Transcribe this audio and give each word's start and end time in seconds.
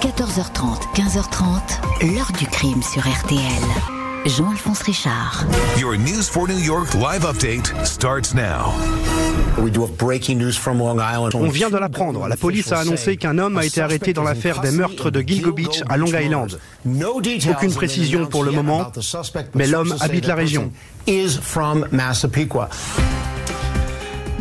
14h30, 0.00 0.94
15h30, 0.94 2.14
l'heure 2.14 2.30
du 2.38 2.46
crime 2.46 2.80
sur 2.84 3.02
RTL. 3.02 3.40
Jean-Alphonse 4.26 4.82
Richard. 4.82 5.44
Your 5.76 5.96
News 5.96 6.22
for 6.22 6.46
New 6.46 6.58
York 6.58 6.94
live 6.94 7.24
update 7.24 7.74
starts 7.84 8.32
now. 8.32 8.72
On 9.58 11.48
vient 11.48 11.70
de 11.70 11.78
l'apprendre. 11.78 12.28
La 12.28 12.36
police 12.36 12.70
a 12.70 12.78
annoncé 12.78 13.16
qu'un 13.16 13.38
homme 13.38 13.58
a 13.58 13.64
été 13.64 13.80
arrêté 13.80 14.12
dans 14.12 14.22
l'affaire 14.22 14.60
des 14.60 14.70
meurtres 14.70 15.10
de 15.10 15.20
Gilgo 15.20 15.52
Beach 15.52 15.82
à 15.88 15.96
Long 15.96 16.06
Island. 16.06 16.60
Aucune 17.50 17.74
précision 17.74 18.26
pour 18.26 18.44
le 18.44 18.52
moment, 18.52 18.92
mais 19.54 19.66
l'homme 19.66 19.96
habite 20.00 20.26
la 20.28 20.36
région. 20.36 20.70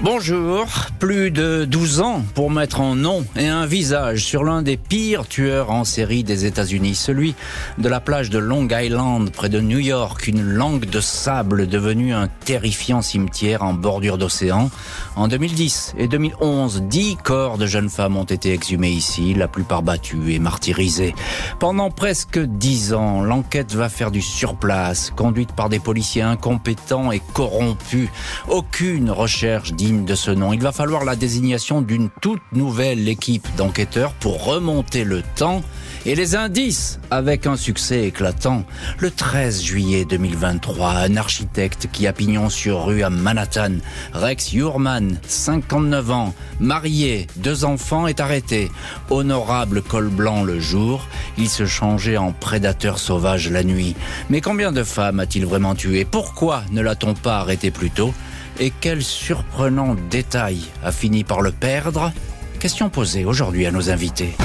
Bonjour, 0.03 0.67
plus 0.99 1.31
de 1.31 1.65
12 1.65 2.01
ans 2.01 2.23
pour 2.35 2.51
mettre 2.51 2.81
un 2.81 2.95
nom 2.95 3.25
et 3.35 3.47
un 3.47 3.65
visage 3.65 4.23
sur 4.23 4.43
l'un 4.43 4.61
des 4.61 4.77
pires 4.77 5.27
tueurs 5.27 5.71
en 5.71 5.85
série 5.85 6.23
des 6.23 6.45
États-Unis, 6.45 6.93
celui 6.93 7.33
de 7.79 7.89
la 7.89 7.99
plage 7.99 8.29
de 8.29 8.37
Long 8.37 8.67
Island 8.69 9.31
près 9.31 9.49
de 9.49 9.59
New 9.59 9.79
York, 9.79 10.27
une 10.27 10.43
langue 10.43 10.85
de 10.85 11.01
sable 11.01 11.65
devenue 11.67 12.13
un 12.13 12.27
terrifiant 12.27 13.01
cimetière 13.01 13.63
en 13.63 13.73
bordure 13.73 14.19
d'océan. 14.19 14.69
En 15.15 15.27
2010 15.27 15.95
et 15.97 16.07
2011, 16.07 16.83
dix 16.83 17.17
corps 17.23 17.57
de 17.57 17.65
jeunes 17.65 17.89
femmes 17.89 18.17
ont 18.17 18.23
été 18.23 18.53
exhumés 18.53 18.91
ici, 18.91 19.33
la 19.33 19.47
plupart 19.47 19.81
battus 19.81 20.29
et 20.29 20.37
martyrisés. 20.37 21.15
Pendant 21.57 21.89
presque 21.89 22.37
dix 22.37 22.93
ans, 22.93 23.23
l'enquête 23.23 23.73
va 23.73 23.89
faire 23.89 24.11
du 24.11 24.21
surplace, 24.21 25.11
conduite 25.15 25.53
par 25.53 25.69
des 25.69 25.79
policiers 25.79 26.21
incompétents 26.21 27.11
et 27.11 27.21
corrompus. 27.33 28.09
Aucune 28.47 29.09
recherche 29.09 29.73
de 29.87 30.15
ce 30.15 30.31
nom. 30.31 30.51
Il 30.51 30.61
va 30.61 30.71
falloir 30.71 31.05
la 31.05 31.15
désignation 31.15 31.81
d'une 31.81 32.09
toute 32.21 32.41
nouvelle 32.51 33.07
équipe 33.07 33.47
d'enquêteurs 33.55 34.11
pour 34.13 34.43
remonter 34.43 35.03
le 35.03 35.21
temps 35.35 35.61
et 36.05 36.13
les 36.15 36.35
indices 36.35 36.99
avec 37.09 37.47
un 37.47 37.55
succès 37.55 38.05
éclatant. 38.05 38.65
Le 38.99 39.11
13 39.11 39.63
juillet 39.63 40.05
2023, 40.05 40.89
un 40.89 41.15
architecte 41.15 41.87
qui 41.91 42.05
a 42.05 42.13
pignon 42.13 42.49
sur 42.49 42.85
rue 42.85 43.03
à 43.03 43.09
Manhattan, 43.09 43.75
Rex 44.13 44.53
Urman, 44.53 45.17
59 45.25 46.11
ans, 46.11 46.33
marié, 46.59 47.27
deux 47.37 47.63
enfants, 47.63 48.07
est 48.07 48.19
arrêté. 48.19 48.69
Honorable 49.09 49.81
col 49.81 50.09
blanc 50.09 50.43
le 50.43 50.59
jour, 50.59 51.07
il 51.37 51.49
se 51.49 51.65
changeait 51.65 52.17
en 52.17 52.33
prédateur 52.33 52.99
sauvage 52.99 53.49
la 53.49 53.63
nuit. 53.63 53.95
Mais 54.29 54.41
combien 54.41 54.71
de 54.73 54.83
femmes 54.83 55.21
a-t-il 55.21 55.45
vraiment 55.45 55.75
tué? 55.75 56.03
Pourquoi 56.03 56.63
ne 56.71 56.81
l'a-t-on 56.81 57.13
pas 57.13 57.37
arrêté 57.39 57.71
plus 57.71 57.89
tôt? 57.89 58.13
Et 58.59 58.71
quel 58.81 59.03
surprenant 59.03 59.95
détail 60.09 60.59
a 60.83 60.91
fini 60.91 61.23
par 61.23 61.41
le 61.41 61.51
perdre 61.51 62.11
Question 62.59 62.89
posée 62.89 63.25
aujourd'hui 63.25 63.65
à 63.65 63.71
nos 63.71 63.89
invités. 63.89 64.35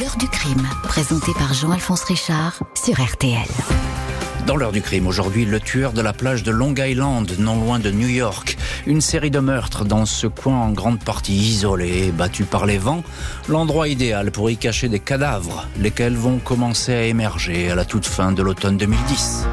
L'heure 0.00 0.16
du 0.18 0.28
crime, 0.28 0.66
présentée 0.84 1.32
par 1.32 1.54
Jean-Alphonse 1.54 2.04
Richard 2.04 2.62
sur 2.74 3.02
RTL. 3.02 3.48
Dans 4.46 4.56
l'heure 4.56 4.72
du 4.72 4.80
crime, 4.80 5.06
aujourd'hui, 5.06 5.44
le 5.44 5.60
tueur 5.60 5.92
de 5.92 6.00
la 6.00 6.12
plage 6.12 6.42
de 6.42 6.50
Long 6.50 6.74
Island, 6.74 7.30
non 7.38 7.60
loin 7.60 7.78
de 7.78 7.90
New 7.90 8.08
York. 8.08 8.56
Une 8.86 9.00
série 9.00 9.30
de 9.30 9.40
meurtres 9.40 9.84
dans 9.84 10.06
ce 10.06 10.26
coin 10.26 10.56
en 10.56 10.70
grande 10.70 11.02
partie 11.02 11.34
isolé, 11.34 12.12
battu 12.12 12.44
par 12.44 12.64
les 12.64 12.78
vents. 12.78 13.02
L'endroit 13.48 13.88
idéal 13.88 14.30
pour 14.30 14.50
y 14.50 14.56
cacher 14.56 14.88
des 14.88 15.00
cadavres, 15.00 15.66
lesquels 15.78 16.16
vont 16.16 16.38
commencer 16.38 16.94
à 16.94 17.02
émerger 17.02 17.70
à 17.70 17.74
la 17.74 17.84
toute 17.84 18.06
fin 18.06 18.32
de 18.32 18.42
l'automne 18.42 18.78
2010. 18.78 19.46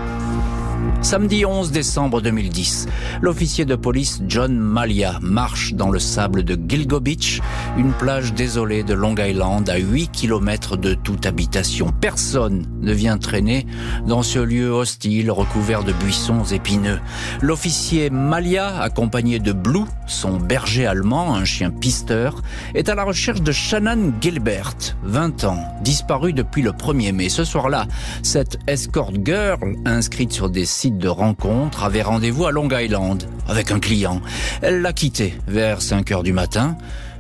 Samedi 1.06 1.46
11 1.46 1.72
décembre 1.72 2.20
2010, 2.20 2.88
l'officier 3.22 3.64
de 3.64 3.76
police 3.76 4.24
John 4.28 4.58
Malia 4.58 5.20
marche 5.22 5.76
dans 5.76 5.92
le 5.92 6.00
sable 6.00 6.44
de 6.44 6.58
Gilgo 6.68 7.00
Beach, 7.00 7.42
une 7.78 7.94
plage 7.94 8.34
désolée 8.34 8.82
de 8.82 8.96
Long 8.96 9.14
Island 9.16 9.70
à 9.70 9.78
8 9.78 10.10
km 10.12 10.78
de 10.78 10.96
toute 10.96 11.28
habitation. 11.28 11.94
Personne 12.02 12.66
ne 12.82 12.92
vient 12.92 13.20
traîner 13.20 13.68
dans 14.08 14.24
ce 14.24 14.40
lieu 14.40 14.72
hostile 14.72 15.30
recouvert 15.30 15.84
de 15.84 15.94
buissons 15.94 16.44
épineux. 16.44 17.00
L'officier 17.40 18.10
Malia, 18.10 18.82
accompagné 18.82 19.38
de 19.38 19.54
Blue, 19.54 19.86
son 20.08 20.38
berger 20.38 20.88
allemand, 20.88 21.36
un 21.36 21.46
chien 21.46 21.70
pisteur, 21.70 22.42
est 22.74 22.90
à 22.90 22.96
la 22.96 23.04
recherche 23.04 23.44
de 23.44 23.52
Shannon 23.52 24.12
Gilbert, 24.20 24.74
20 25.04 25.44
ans, 25.44 25.64
disparu 25.84 26.34
depuis 26.34 26.64
le 26.64 26.72
1er 26.72 27.12
mai. 27.12 27.30
Ce 27.30 27.44
soir-là, 27.44 27.86
cette 28.24 28.58
escort 28.66 29.12
girl, 29.24 29.76
inscrite 29.86 30.34
sur 30.34 30.50
des 30.50 30.66
sites 30.66 30.95
de 30.98 31.08
rencontre 31.08 31.84
avait 31.84 32.02
rendez-vous 32.02 32.46
à 32.46 32.52
Long 32.52 32.70
Island 32.72 33.24
avec 33.48 33.72
un 33.72 33.80
client. 33.80 34.22
Elle 34.62 34.82
l'a 34.82 34.94
quitté 34.94 35.36
vers 35.48 35.82
5 35.82 36.12
heures 36.12 36.24
du 36.24 36.34
matin. 36.34 36.78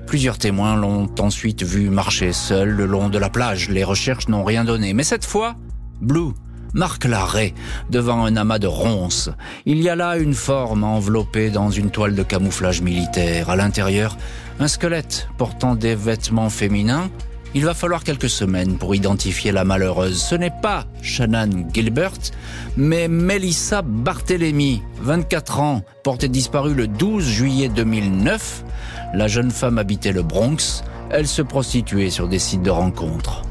Plusieurs 0.07 0.37
témoins 0.37 0.75
l'ont 0.75 1.09
ensuite 1.19 1.63
vu 1.63 1.89
marcher 1.89 2.33
seul 2.33 2.69
le 2.69 2.85
long 2.85 3.09
de 3.09 3.17
la 3.17 3.29
plage. 3.29 3.69
Les 3.69 3.83
recherches 3.83 4.27
n'ont 4.27 4.43
rien 4.43 4.63
donné. 4.63 4.93
Mais 4.93 5.03
cette 5.03 5.25
fois, 5.25 5.55
Blue 6.01 6.33
marque 6.73 7.05
l'arrêt 7.05 7.53
devant 7.89 8.25
un 8.25 8.35
amas 8.35 8.59
de 8.59 8.67
ronces. 8.67 9.29
Il 9.65 9.81
y 9.81 9.89
a 9.89 9.95
là 9.95 10.17
une 10.17 10.33
forme 10.33 10.83
enveloppée 10.83 11.49
dans 11.49 11.71
une 11.71 11.89
toile 11.89 12.15
de 12.15 12.23
camouflage 12.23 12.81
militaire. 12.81 13.49
À 13.49 13.55
l'intérieur, 13.55 14.17
un 14.59 14.67
squelette 14.67 15.27
portant 15.37 15.75
des 15.75 15.95
vêtements 15.95 16.49
féminins 16.49 17.09
il 17.55 17.63
va 17.63 17.73
falloir 17.73 18.03
quelques 18.03 18.29
semaines 18.29 18.77
pour 18.77 18.93
identifier 18.93 19.53
la 19.53 19.63
malheureuse. 19.63 20.21
Ce 20.21 20.35
n'est 20.35 20.53
pas 20.61 20.85
Shannon 21.01 21.65
Gilbert, 21.73 22.11
mais 22.75 23.07
Melissa 23.07 23.81
Barthélémy, 23.81 24.83
24 24.99 25.59
ans, 25.61 25.81
portée 26.03 26.27
disparue 26.27 26.73
le 26.73 26.87
12 26.87 27.25
juillet 27.25 27.69
2009. 27.69 28.65
La 29.13 29.29
jeune 29.29 29.51
femme 29.51 29.77
habitait 29.77 30.11
le 30.11 30.21
Bronx. 30.21 30.83
Elle 31.09 31.27
se 31.27 31.41
prostituait 31.41 32.09
sur 32.09 32.27
des 32.27 32.39
sites 32.39 32.61
de 32.61 32.71
rencontres. 32.71 33.43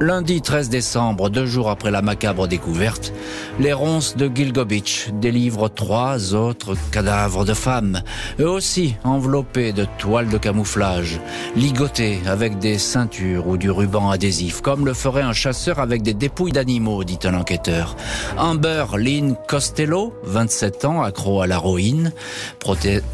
Lundi 0.00 0.40
13 0.40 0.68
décembre, 0.68 1.28
deux 1.28 1.46
jours 1.46 1.70
après 1.70 1.90
la 1.90 2.02
macabre 2.02 2.46
découverte, 2.46 3.12
les 3.58 3.72
ronces 3.72 4.16
de 4.16 4.30
Gilgo 4.32 4.64
Beach 4.64 5.08
délivrent 5.14 5.68
trois 5.68 6.36
autres 6.36 6.76
cadavres 6.92 7.44
de 7.44 7.52
femmes, 7.52 8.02
eux 8.38 8.48
aussi 8.48 8.94
enveloppés 9.02 9.72
de 9.72 9.86
toiles 9.98 10.28
de 10.28 10.38
camouflage, 10.38 11.18
ligotés 11.56 12.20
avec 12.26 12.60
des 12.60 12.78
ceintures 12.78 13.48
ou 13.48 13.56
du 13.56 13.72
ruban 13.72 14.08
adhésif, 14.10 14.60
comme 14.60 14.86
le 14.86 14.94
ferait 14.94 15.22
un 15.22 15.32
chasseur 15.32 15.80
avec 15.80 16.02
des 16.02 16.14
dépouilles 16.14 16.52
d'animaux, 16.52 17.02
dit 17.02 17.18
un 17.24 17.34
enquêteur. 17.34 17.96
Amber 18.36 18.84
Lynn 18.96 19.34
Costello, 19.48 20.14
27 20.22 20.84
ans, 20.84 21.02
accro 21.02 21.42
à 21.42 21.48
l'héroïne, 21.48 22.12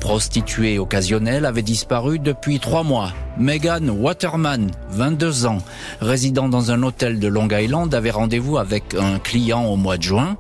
prostituée 0.01 0.79
occasionnelle, 0.79 1.47
avait 1.47 1.63
disparu 1.63 2.19
depuis 2.19 2.61
trois 2.61 2.83
mois. 2.83 3.15
Megan 3.37 3.91
Waterman, 3.91 4.71
22 4.91 5.47
ans, 5.47 5.59
résidant 6.01 6.49
dans 6.49 6.71
un 6.71 6.74
hôtel 6.83 7.19
de 7.19 7.29
Long 7.29 7.49
Island, 7.51 7.95
avait 7.95 8.11
rendez-vous 8.11 8.59
avec 8.59 8.95
un 8.95 9.19
client 9.19 9.65
au 9.65 9.77
mois 9.77 9.97
de 9.97 10.03
juin. 10.03 10.37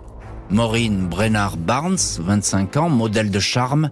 Maureen 0.51 1.07
Brennard 1.09 1.57
Barnes, 1.57 1.97
25 2.19 2.77
ans, 2.77 2.89
modèle 2.91 3.31
de 3.31 3.41
charme, 3.41 3.91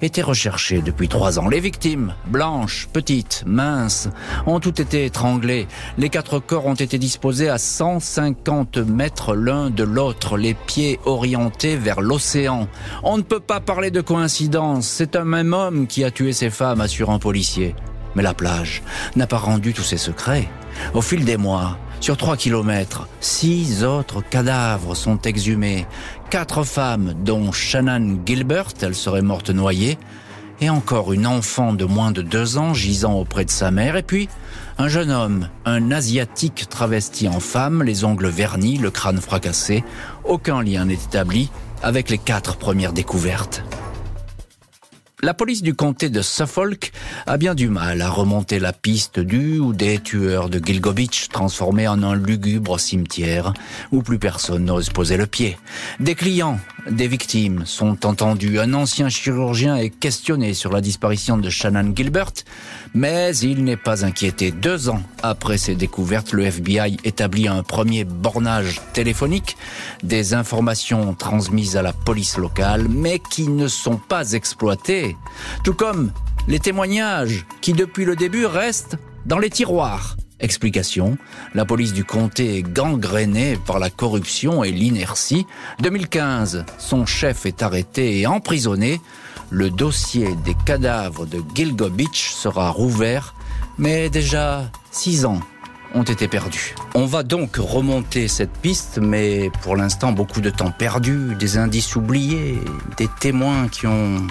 était 0.00 0.22
recherchée 0.22 0.80
depuis 0.80 1.08
trois 1.08 1.38
ans. 1.38 1.48
Les 1.48 1.60
victimes, 1.60 2.14
blanches, 2.26 2.88
petites, 2.92 3.44
minces, 3.46 4.08
ont 4.46 4.60
toutes 4.60 4.80
été 4.80 5.04
étranglées. 5.04 5.68
Les 5.98 6.08
quatre 6.08 6.38
corps 6.38 6.66
ont 6.66 6.74
été 6.74 6.98
disposés 6.98 7.48
à 7.48 7.58
150 7.58 8.78
mètres 8.78 9.34
l'un 9.34 9.70
de 9.70 9.84
l'autre, 9.84 10.38
les 10.38 10.54
pieds 10.54 10.98
orientés 11.04 11.76
vers 11.76 12.00
l'océan. 12.00 12.66
On 13.02 13.18
ne 13.18 13.22
peut 13.22 13.40
pas 13.40 13.60
parler 13.60 13.90
de 13.90 14.00
coïncidence. 14.00 14.86
C'est 14.86 15.16
un 15.16 15.24
même 15.24 15.52
homme 15.52 15.86
qui 15.86 16.02
a 16.04 16.10
tué 16.10 16.32
ces 16.32 16.50
femmes, 16.50 16.80
assure 16.80 17.10
un 17.10 17.18
policier. 17.18 17.74
Mais 18.14 18.22
la 18.22 18.34
plage 18.34 18.82
n'a 19.16 19.26
pas 19.26 19.38
rendu 19.38 19.72
tous 19.72 19.84
ses 19.84 19.98
secrets. 19.98 20.48
Au 20.94 21.02
fil 21.02 21.24
des 21.24 21.36
mois, 21.36 21.78
sur 22.00 22.16
trois 22.16 22.36
kilomètres, 22.36 23.06
six 23.20 23.84
autres 23.84 24.22
cadavres 24.22 24.94
sont 24.94 25.20
exhumés. 25.22 25.86
Quatre 26.30 26.64
femmes, 26.64 27.14
dont 27.24 27.52
Shannon 27.52 28.18
Gilbert, 28.24 28.72
elle 28.80 28.94
serait 28.94 29.22
morte 29.22 29.50
noyée, 29.50 29.98
et 30.62 30.70
encore 30.70 31.12
une 31.12 31.26
enfant 31.26 31.72
de 31.72 31.84
moins 31.84 32.10
de 32.10 32.22
deux 32.22 32.58
ans 32.58 32.74
gisant 32.74 33.14
auprès 33.14 33.44
de 33.44 33.50
sa 33.50 33.70
mère, 33.70 33.96
et 33.96 34.02
puis 34.02 34.28
un 34.78 34.88
jeune 34.88 35.10
homme, 35.10 35.48
un 35.64 35.90
asiatique 35.90 36.68
travesti 36.68 37.28
en 37.28 37.40
femme, 37.40 37.82
les 37.82 38.04
ongles 38.04 38.28
vernis, 38.28 38.78
le 38.78 38.90
crâne 38.90 39.20
fracassé. 39.20 39.84
Aucun 40.24 40.62
lien 40.62 40.86
n'est 40.86 40.94
établi 40.94 41.50
avec 41.82 42.10
les 42.10 42.18
quatre 42.18 42.56
premières 42.56 42.92
découvertes. 42.92 43.62
La 45.22 45.34
police 45.34 45.60
du 45.60 45.74
comté 45.74 46.08
de 46.08 46.22
Suffolk 46.22 46.92
a 47.26 47.36
bien 47.36 47.54
du 47.54 47.68
mal 47.68 48.00
à 48.00 48.08
remonter 48.08 48.58
la 48.58 48.72
piste 48.72 49.20
du 49.20 49.58
ou 49.58 49.74
des 49.74 49.98
tueurs 49.98 50.48
de 50.48 50.58
Gilgo 50.64 50.94
Beach 50.94 51.28
transformés 51.28 51.86
en 51.86 52.02
un 52.02 52.14
lugubre 52.14 52.80
cimetière 52.80 53.52
où 53.92 54.00
plus 54.00 54.18
personne 54.18 54.64
n'ose 54.64 54.88
poser 54.88 55.18
le 55.18 55.26
pied. 55.26 55.58
Des 55.98 56.14
clients, 56.14 56.58
des 56.90 57.06
victimes 57.06 57.66
sont 57.66 58.06
entendus. 58.06 58.58
Un 58.58 58.72
ancien 58.72 59.10
chirurgien 59.10 59.76
est 59.76 59.90
questionné 59.90 60.54
sur 60.54 60.72
la 60.72 60.80
disparition 60.80 61.36
de 61.36 61.50
Shannon 61.50 61.92
Gilbert, 61.94 62.32
mais 62.94 63.36
il 63.36 63.62
n'est 63.62 63.76
pas 63.76 64.06
inquiété. 64.06 64.52
Deux 64.52 64.88
ans 64.88 65.02
après 65.22 65.58
ces 65.58 65.74
découvertes, 65.74 66.32
le 66.32 66.44
FBI 66.44 66.96
établit 67.04 67.46
un 67.46 67.62
premier 67.62 68.04
bornage 68.04 68.80
téléphonique, 68.94 69.58
des 70.02 70.32
informations 70.32 71.12
transmises 71.12 71.76
à 71.76 71.82
la 71.82 71.92
police 71.92 72.38
locale, 72.38 72.86
mais 72.88 73.20
qui 73.30 73.48
ne 73.48 73.68
sont 73.68 73.96
pas 73.98 74.32
exploitées, 74.32 75.09
tout 75.64 75.74
comme 75.74 76.12
les 76.48 76.58
témoignages 76.58 77.46
qui 77.60 77.72
depuis 77.72 78.04
le 78.04 78.16
début 78.16 78.46
restent 78.46 78.96
dans 79.26 79.38
les 79.38 79.50
tiroirs 79.50 80.16
Explication, 80.40 81.18
la 81.54 81.66
police 81.66 81.92
du 81.92 82.04
comté 82.04 82.56
est 82.56 82.62
gangrénée 82.62 83.58
par 83.66 83.78
la 83.78 83.90
corruption 83.90 84.64
et 84.64 84.70
l'inertie. 84.70 85.46
2015, 85.80 86.64
son 86.78 87.04
chef 87.04 87.44
est 87.44 87.62
arrêté 87.62 88.20
et 88.20 88.26
emprisonné. 88.26 89.02
Le 89.50 89.68
dossier 89.68 90.34
des 90.44 90.54
cadavres 90.64 91.26
de 91.26 91.42
Gilgo 91.54 91.90
Beach 91.90 92.30
sera 92.30 92.70
rouvert, 92.70 93.34
mais 93.76 94.08
déjà 94.08 94.70
six 94.90 95.26
ans 95.26 95.40
ont 95.94 96.04
été 96.04 96.28
perdus. 96.28 96.74
On 96.94 97.04
va 97.04 97.22
donc 97.22 97.56
remonter 97.56 98.28
cette 98.28 98.52
piste, 98.52 98.98
mais 98.98 99.50
pour 99.62 99.76
l'instant 99.76 100.12
beaucoup 100.12 100.40
de 100.40 100.50
temps 100.50 100.70
perdu, 100.70 101.34
des 101.38 101.58
indices 101.58 101.96
oubliés, 101.96 102.58
des 102.96 103.08
témoins 103.20 103.68
qui 103.68 103.86
ont 103.86 104.26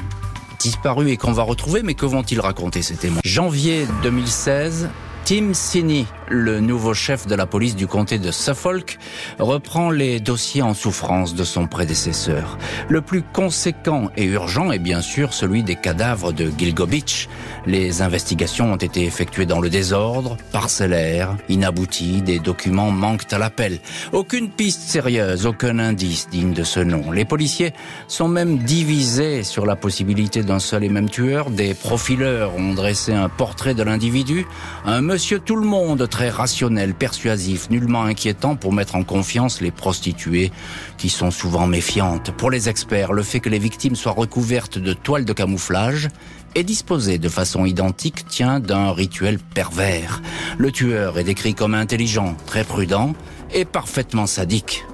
disparu 0.60 1.10
et 1.10 1.18
qu'on 1.18 1.32
va 1.32 1.44
retrouver, 1.44 1.82
mais 1.84 1.94
que 1.94 2.06
vont-ils 2.06 2.40
raconter 2.40 2.82
ces 2.82 2.96
témoins? 2.96 3.22
Janvier 3.24 3.88
2016, 4.04 4.90
Tim 5.30 5.54
Sini, 5.54 6.08
le 6.28 6.60
nouveau 6.60 6.96
chef 6.96 7.28
de 7.28 7.36
la 7.36 7.46
police 7.46 7.76
du 7.76 7.86
comté 7.86 8.18
de 8.18 8.32
Suffolk, 8.32 8.98
reprend 9.38 9.92
les 9.92 10.20
dossiers 10.20 10.64
en 10.64 10.74
souffrance 10.74 11.36
de 11.36 11.44
son 11.44 11.68
prédécesseur. 11.68 12.58
Le 12.88 13.02
plus 13.02 13.22
conséquent 13.22 14.10
et 14.18 14.24
urgent 14.24 14.72
est 14.72 14.80
bien 14.80 15.02
sûr 15.02 15.36
celui 15.36 15.62
des 15.62 15.76
cadavres 15.76 16.34
de 16.34 16.52
Gilgo 16.58 16.88
Beach. 16.88 17.30
Les 17.68 18.02
investigations 18.02 18.74
ont 18.74 18.78
été 18.78 19.06
effectuées 19.06 19.46
dans 19.46 19.62
le 19.62 19.70
désordre, 19.70 20.36
parcellaires, 20.52 21.38
inabouties, 21.48 22.24
des 22.24 22.40
documents 22.40 22.90
manquent 22.90 23.32
à 23.32 23.38
l'appel. 23.38 23.82
Aucune 24.14 24.50
piste 24.50 24.82
sérieuse, 24.82 25.46
aucun 25.46 25.78
indice 25.78 26.28
digne 26.32 26.54
de 26.54 26.64
ce 26.64 26.80
nom. 26.80 27.12
Les 27.12 27.26
policiers 27.26 27.74
sont 28.08 28.30
même 28.30 28.58
divisés 28.58 29.44
sur 29.44 29.68
la 29.68 29.76
possibilité 29.76 30.42
d'un 30.42 30.58
seul 30.58 30.84
et 30.84 30.90
même 30.90 31.08
tueur. 31.12 31.52
Des 31.52 31.76
profileurs 31.76 32.56
ont 32.56 32.74
dressé 32.74 33.14
un 33.14 33.30
portrait 33.30 33.76
de 33.76 33.84
l'individu, 33.84 34.48
un 34.86 35.02
tout 35.46 35.56
le 35.58 35.66
monde 35.66 36.08
très 36.08 36.30
rationnel, 36.30 36.94
persuasif, 36.94 37.70
nullement 37.70 38.04
inquiétant 38.04 38.56
pour 38.56 38.72
mettre 38.72 38.96
en 38.96 39.04
confiance 39.04 39.60
les 39.60 39.72
prostituées 39.72 40.52
qui 40.98 41.10
sont 41.10 41.30
souvent 41.30 41.68
méfiantes. 41.68 42.32
Pour 42.32 42.50
les 42.50 42.70
experts, 42.70 43.12
le 43.12 43.22
fait 43.22 43.42
que 43.42 43.50
les 43.50 43.60
victimes 43.60 43.98
soient 43.98 44.14
recouvertes 44.14 44.78
de 44.78 44.94
toiles 44.94 45.26
de 45.26 45.34
camouflage 45.34 46.08
et 46.56 46.64
disposées 46.64 47.18
de 47.18 47.28
façon 47.30 47.66
identique 47.66 48.28
tient 48.28 48.60
d'un 48.60 48.94
rituel 48.94 49.40
pervers. 49.40 50.22
Le 50.58 50.72
tueur 50.72 51.20
est 51.20 51.26
décrit 51.26 51.54
comme 51.54 51.74
intelligent, 51.74 52.36
très 52.46 52.64
prudent 52.64 53.14
et 53.54 53.66
parfaitement 53.66 54.26
sadique. 54.26 54.86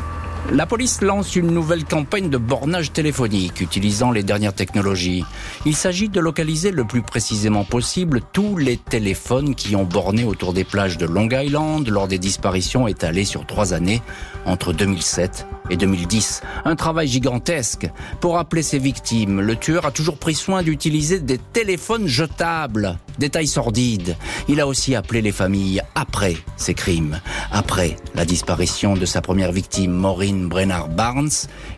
La 0.54 0.68
police 0.68 1.02
lance 1.02 1.36
une 1.36 1.52
nouvelle 1.52 1.84
campagne 1.86 2.30
de 2.30 2.38
bornage 2.38 2.94
téléphonique 2.94 3.62
utilisant 3.62 4.12
les 4.12 4.24
dernières 4.24 4.54
technologies. 4.54 5.26
Il 5.66 5.76
s'agit 5.76 6.08
de 6.08 6.20
localiser 6.20 6.72
le 6.72 6.86
plus 6.86 7.02
précisément 7.02 7.64
possible 7.64 8.22
tous 8.32 8.56
les 8.56 8.78
téléphones 8.78 9.56
qui 9.56 9.76
ont 9.76 9.86
borné 9.86 10.24
autour 10.24 10.54
des 10.54 10.64
plages 10.64 10.98
de 10.98 11.08
Long 11.08 11.30
Island 11.32 11.88
lors 11.90 12.08
des 12.08 12.20
disparitions 12.20 12.88
étalées 12.88 13.26
sur 13.26 13.46
trois 13.46 13.74
années 13.74 14.02
entre 14.46 14.72
2007 14.72 15.48
et 15.70 15.78
2010. 15.78 16.42
Un 16.66 16.76
travail 16.76 17.08
gigantesque. 17.08 17.90
Pour 18.20 18.38
appeler 18.38 18.62
ses 18.62 18.80
victimes, 18.80 19.42
le 19.42 19.56
tueur 19.56 19.86
a 19.86 19.92
toujours 19.92 20.18
pris 20.18 20.36
soin 20.36 20.64
d'utiliser 20.64 21.20
des 21.20 21.38
téléphones 21.38 22.08
jetables. 22.08 22.98
Détail 23.20 23.48
sordide. 23.48 24.16
Il 24.48 24.60
a 24.60 24.68
aussi 24.68 24.96
appelé 24.96 25.22
les 25.22 25.32
familles 25.32 25.82
après 25.96 26.36
ses 26.58 26.74
crimes. 26.74 27.20
Après 27.52 27.96
la 28.14 28.26
disparition 28.26 28.96
de 28.96 29.06
sa 29.06 29.22
première 29.22 29.52
victime, 29.52 29.92
Maureen 29.92 30.48
Brennard 30.48 30.90
Barnes, 30.90 31.30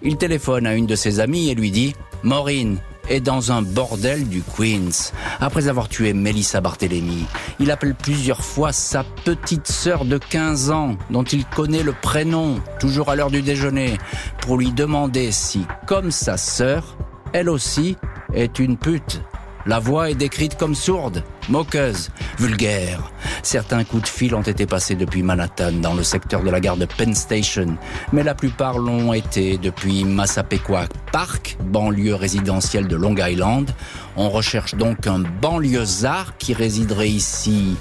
il 0.01 0.17
téléphone 0.17 0.67
à 0.67 0.73
une 0.73 0.87
de 0.87 0.95
ses 0.95 1.19
amies 1.19 1.49
et 1.49 1.55
lui 1.55 1.71
dit 1.71 1.93
Maureen, 2.23 2.77
est 3.09 3.21
dans 3.21 3.51
un 3.51 3.61
bordel 3.61 4.27
du 4.27 4.41
Queens. 4.41 5.11
Après 5.39 5.67
avoir 5.67 5.87
tué 5.89 6.13
Melissa 6.13 6.61
Barthélémy, 6.61 7.25
il 7.59 7.71
appelle 7.71 7.95
plusieurs 7.95 8.43
fois 8.43 8.71
sa 8.71 9.03
petite 9.03 9.67
sœur 9.67 10.05
de 10.05 10.17
15 10.17 10.71
ans, 10.71 10.97
dont 11.09 11.23
il 11.23 11.45
connaît 11.45 11.83
le 11.83 11.93
prénom, 11.93 12.59
toujours 12.79 13.09
à 13.09 13.15
l'heure 13.15 13.31
du 13.31 13.41
déjeuner, 13.41 13.97
pour 14.41 14.57
lui 14.57 14.71
demander 14.71 15.31
si, 15.31 15.65
comme 15.85 16.11
sa 16.11 16.37
sœur, 16.37 16.97
elle 17.33 17.49
aussi 17.49 17.97
est 18.33 18.59
une 18.59 18.77
pute. 18.77 19.21
La 19.67 19.79
voix 19.79 20.09
est 20.09 20.15
décrite 20.15 20.55
comme 20.57 20.75
sourde, 20.75 21.23
moqueuse, 21.49 22.09
vulgaire. 22.39 23.11
Certains 23.43 23.83
coups 23.83 24.03
de 24.03 24.07
fil 24.07 24.33
ont 24.33 24.41
été 24.41 24.65
passés 24.65 24.95
depuis 24.95 25.23
Manhattan, 25.23 25.73
dans 25.73 25.93
le 25.93 26.03
secteur 26.03 26.41
de 26.41 26.49
la 26.49 26.61
gare 26.61 26.77
de 26.77 26.85
Penn 26.85 27.13
Station, 27.13 27.77
mais 28.13 28.23
la 28.23 28.33
plupart 28.33 28.79
l'ont 28.79 29.11
été 29.11 29.57
depuis 29.57 30.05
Massapequa 30.05 30.85
Park, 31.11 31.57
banlieue 31.65 32.15
résidentielle 32.15 32.87
de 32.87 32.95
Long 32.95 33.17
Island. 33.17 33.69
On 34.15 34.29
recherche 34.29 34.75
donc 34.75 35.05
un 35.05 35.19
banlieusard 35.19 36.37
qui 36.37 36.53
résiderait 36.53 37.09
ici 37.09 37.75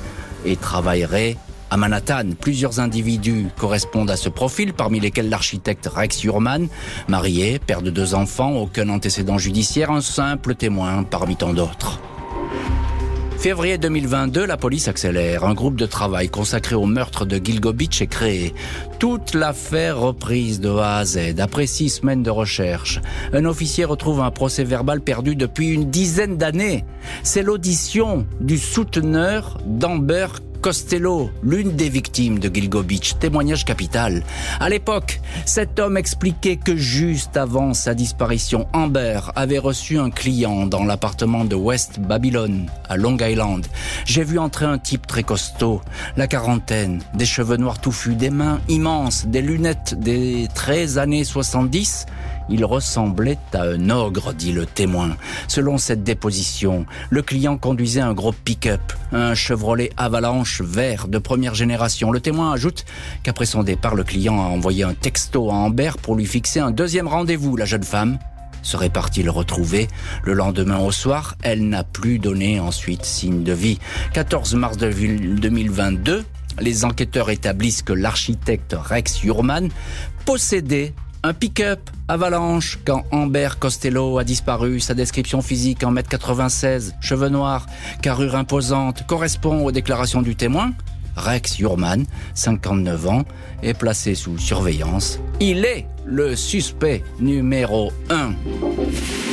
et 0.44 0.56
travaillerait 0.56 1.36
à 1.76 1.78
Manhattan, 1.78 2.30
plusieurs 2.40 2.80
individus 2.80 3.48
correspondent 3.58 4.10
à 4.10 4.16
ce 4.16 4.30
profil, 4.30 4.72
parmi 4.72 4.98
lesquels 4.98 5.28
l'architecte 5.28 5.86
Rex 5.94 6.24
Urman, 6.24 6.68
marié, 7.06 7.58
père 7.58 7.82
de 7.82 7.90
deux 7.90 8.14
enfants, 8.14 8.52
aucun 8.52 8.88
antécédent 8.88 9.36
judiciaire, 9.36 9.90
un 9.90 10.00
simple 10.00 10.54
témoin 10.54 11.02
parmi 11.02 11.36
tant 11.36 11.52
d'autres. 11.52 12.00
Février 13.38 13.76
2022, 13.76 14.46
la 14.46 14.56
police 14.56 14.88
accélère. 14.88 15.44
Un 15.44 15.52
groupe 15.52 15.76
de 15.76 15.84
travail 15.84 16.30
consacré 16.30 16.74
au 16.74 16.86
meurtre 16.86 17.26
de 17.26 17.36
Gilgo 17.36 17.74
Beach 17.74 18.00
est 18.00 18.06
créé. 18.06 18.54
Toute 18.98 19.34
l'affaire 19.34 19.98
reprise 19.98 20.58
de 20.58 20.70
A 20.70 20.96
à 20.96 21.04
Z. 21.04 21.38
Après 21.38 21.66
six 21.66 21.90
semaines 21.90 22.22
de 22.22 22.30
recherche, 22.30 23.00
un 23.34 23.44
officier 23.44 23.84
retrouve 23.84 24.20
un 24.20 24.30
procès 24.30 24.64
verbal 24.64 25.02
perdu 25.02 25.36
depuis 25.36 25.68
une 25.68 25.90
dizaine 25.90 26.38
d'années. 26.38 26.84
C'est 27.22 27.42
l'audition 27.42 28.26
du 28.40 28.58
souteneur 28.58 29.58
d'Amber 29.66 30.28
Costello, 30.60 31.30
l'une 31.42 31.76
des 31.76 31.88
victimes 31.88 32.38
de 32.38 32.52
Gilgo 32.52 32.82
Beach, 32.82 33.18
témoignage 33.18 33.64
capital. 33.64 34.22
À 34.60 34.68
l'époque, 34.68 35.20
cet 35.44 35.78
homme 35.78 35.96
expliquait 35.96 36.56
que 36.56 36.76
juste 36.76 37.36
avant 37.36 37.74
sa 37.74 37.94
disparition, 37.94 38.66
Amber 38.72 39.20
avait 39.34 39.58
reçu 39.58 39.98
un 39.98 40.10
client 40.10 40.66
dans 40.66 40.84
l'appartement 40.84 41.44
de 41.44 41.54
West 41.54 42.00
Babylon, 42.00 42.66
à 42.88 42.96
Long 42.96 43.16
Island. 43.20 43.66
J'ai 44.04 44.24
vu 44.24 44.38
entrer 44.38 44.66
un 44.66 44.78
type 44.78 45.06
très 45.06 45.22
costaud, 45.22 45.80
la 46.16 46.26
quarantaine, 46.26 47.02
des 47.14 47.26
cheveux 47.26 47.56
noirs 47.56 47.80
touffus, 47.80 48.14
des 48.14 48.30
mains 48.30 48.60
immenses, 48.68 49.26
des 49.26 49.42
lunettes 49.42 49.94
des 49.98 50.48
13 50.54 50.98
années 50.98 51.24
70 51.24 52.06
il 52.48 52.64
ressemblait 52.64 53.38
à 53.52 53.62
un 53.62 53.90
ogre, 53.90 54.32
dit 54.32 54.52
le 54.52 54.66
témoin. 54.66 55.16
Selon 55.48 55.78
cette 55.78 56.04
déposition, 56.04 56.86
le 57.10 57.22
client 57.22 57.56
conduisait 57.56 58.00
un 58.00 58.14
gros 58.14 58.32
pick-up, 58.32 58.92
un 59.12 59.34
Chevrolet 59.34 59.90
Avalanche 59.96 60.60
vert 60.60 61.08
de 61.08 61.18
première 61.18 61.54
génération. 61.54 62.10
Le 62.10 62.20
témoin 62.20 62.52
ajoute 62.52 62.84
qu'après 63.22 63.46
son 63.46 63.62
départ, 63.62 63.94
le 63.94 64.04
client 64.04 64.40
a 64.40 64.48
envoyé 64.48 64.84
un 64.84 64.94
texto 64.94 65.50
à 65.50 65.54
Amber 65.54 65.92
pour 66.00 66.14
lui 66.16 66.26
fixer 66.26 66.60
un 66.60 66.70
deuxième 66.70 67.08
rendez-vous. 67.08 67.56
La 67.56 67.64
jeune 67.64 67.82
femme 67.82 68.18
serait 68.62 68.90
partie 68.90 69.22
le 69.22 69.30
retrouver. 69.30 69.88
Le 70.24 70.34
lendemain 70.34 70.78
au 70.78 70.90
soir, 70.90 71.36
elle 71.42 71.68
n'a 71.68 71.84
plus 71.84 72.18
donné 72.18 72.60
ensuite 72.60 73.04
signe 73.04 73.44
de 73.44 73.52
vie. 73.52 73.78
14 74.12 74.54
mars 74.54 74.76
2022, 74.76 76.24
les 76.60 76.84
enquêteurs 76.84 77.30
établissent 77.30 77.82
que 77.82 77.92
l'architecte 77.92 78.74
Rex 78.78 79.22
Urman 79.24 79.68
possédait 80.24 80.94
un 81.26 81.34
pick-up 81.34 81.90
avalanche 82.06 82.78
quand 82.84 83.04
Amber 83.10 83.58
Costello 83.58 84.18
a 84.18 84.24
disparu. 84.24 84.78
Sa 84.78 84.94
description 84.94 85.42
physique 85.42 85.82
en 85.82 85.90
mètre 85.90 86.08
96, 86.08 86.94
cheveux 87.00 87.28
noirs, 87.28 87.66
carrure 88.00 88.36
imposante, 88.36 89.04
correspond 89.06 89.64
aux 89.64 89.72
déclarations 89.72 90.22
du 90.22 90.36
témoin. 90.36 90.72
Rex 91.16 91.58
Urman, 91.58 92.04
59 92.34 93.08
ans, 93.08 93.24
est 93.62 93.74
placé 93.74 94.14
sous 94.14 94.38
surveillance. 94.38 95.18
Il 95.40 95.64
est 95.64 95.86
le 96.04 96.36
suspect 96.36 97.02
numéro 97.18 97.90
1. 98.10 99.25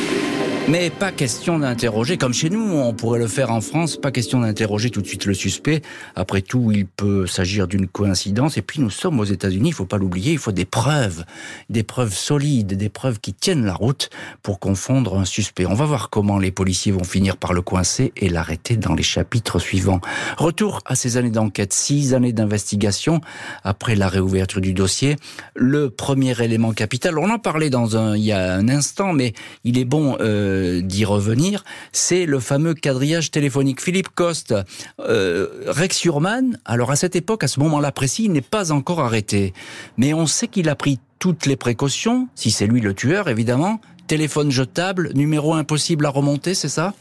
Mais 0.70 0.90
pas 0.90 1.12
question 1.12 1.60
d'interroger, 1.60 2.18
comme 2.18 2.34
chez 2.34 2.50
nous, 2.50 2.62
on 2.62 2.94
pourrait 2.94 3.20
le 3.20 3.28
faire 3.28 3.52
en 3.52 3.60
France, 3.60 3.98
pas 3.98 4.12
question 4.12 4.40
d'interroger 4.40 4.92
tout 4.92 5.02
de 5.02 5.08
suite 5.08 5.26
le 5.26 5.34
suspect. 5.34 5.82
Après 6.16 6.42
tout, 6.42 6.72
il 6.72 6.86
peut 6.86 7.28
s'agir 7.28 7.68
d'une 7.68 7.86
coïncidence. 7.86 8.58
Et 8.58 8.62
puis, 8.62 8.80
nous 8.80 8.90
sommes 8.90 9.20
aux 9.20 9.26
États-Unis, 9.26 9.70
il 9.70 9.74
faut 9.74 9.86
pas 9.86 9.98
l'oublier, 9.98 10.32
il 10.32 10.38
faut 10.38 10.54
des 10.54 10.64
preuves, 10.64 11.26
des 11.70 11.84
preuves 11.84 12.14
solides, 12.14 12.78
des 12.78 12.88
preuves 12.88 13.20
qui 13.20 13.34
tiennent 13.34 13.66
la 13.66 13.74
route 13.74 14.10
pour 14.42 14.60
confondre 14.60 15.20
un 15.20 15.26
suspect. 15.26 15.66
On 15.66 15.74
va 15.74 15.84
voir 15.84 16.10
comment 16.10 16.40
les 16.40 16.52
policiers 16.52 16.94
vont 16.94 17.04
finir 17.04 17.36
par 17.36 17.52
le 17.52 17.62
coincer 17.62 18.14
et 18.16 18.30
l'arrêter 18.30 18.78
dans 18.78 18.96
les 18.96 19.04
chapitres 19.04 19.60
suivants. 19.60 20.00
Retour 20.38 20.80
à 20.86 20.96
ces 20.96 21.18
années 21.18 21.30
d'enquête, 21.30 21.74
six 21.74 22.14
années 22.14 22.34
d'investigation 22.34 23.20
après 23.66 23.96
la 23.96 24.08
réouverture 24.08 24.62
du 24.62 24.74
dossier. 24.74 25.18
Le 25.56 25.90
premier 25.90 26.42
élément 26.42 26.72
capital, 26.72 27.20
on 27.20 27.30
en 27.30 27.40
parlait 27.40 27.70
dans 27.70 27.98
un, 27.98 28.16
il 28.16 28.24
y 28.24 28.32
a 28.32 28.54
un 28.54 28.70
instant, 28.70 29.12
mais 29.12 29.34
il 29.66 29.78
est 29.78 29.86
bon, 29.86 30.16
euh, 30.22 30.53
euh, 30.54 30.82
d'y 30.82 31.06
revenir, 31.06 31.64
c'est 31.92 32.26
le 32.26 32.40
fameux 32.40 32.74
quadrillage 32.74 33.32
téléphonique. 33.32 33.82
Philippe 33.82 34.10
Coste, 34.10 34.54
euh, 35.00 35.48
Rex 35.68 36.04
Urman, 36.06 36.58
alors 36.66 36.92
à 36.92 36.96
cette 36.96 37.16
époque, 37.16 37.44
à 37.44 37.48
ce 37.48 37.60
moment-là 37.60 37.92
précis, 37.92 38.26
il 38.26 38.32
n'est 38.32 38.42
pas 38.42 38.72
encore 38.72 39.00
arrêté. 39.00 39.54
Mais 39.98 40.14
on 40.14 40.28
sait 40.28 40.48
qu'il 40.48 40.70
a 40.70 40.76
pris 40.76 41.00
toutes 41.20 41.46
les 41.46 41.56
précautions, 41.56 42.28
si 42.36 42.52
c'est 42.52 42.68
lui 42.68 42.82
le 42.82 42.94
tueur, 42.94 43.30
évidemment. 43.30 43.80
Téléphone 44.08 44.52
jetable, 44.52 45.12
numéro 45.14 45.54
impossible 45.54 46.06
à 46.06 46.10
remonter, 46.10 46.54
c'est 46.54 46.70
ça? 46.70 46.94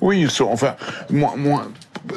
Oui, 0.00 0.26
enfin, 0.40 0.76
moi, 1.10 1.34
moi, 1.36 1.68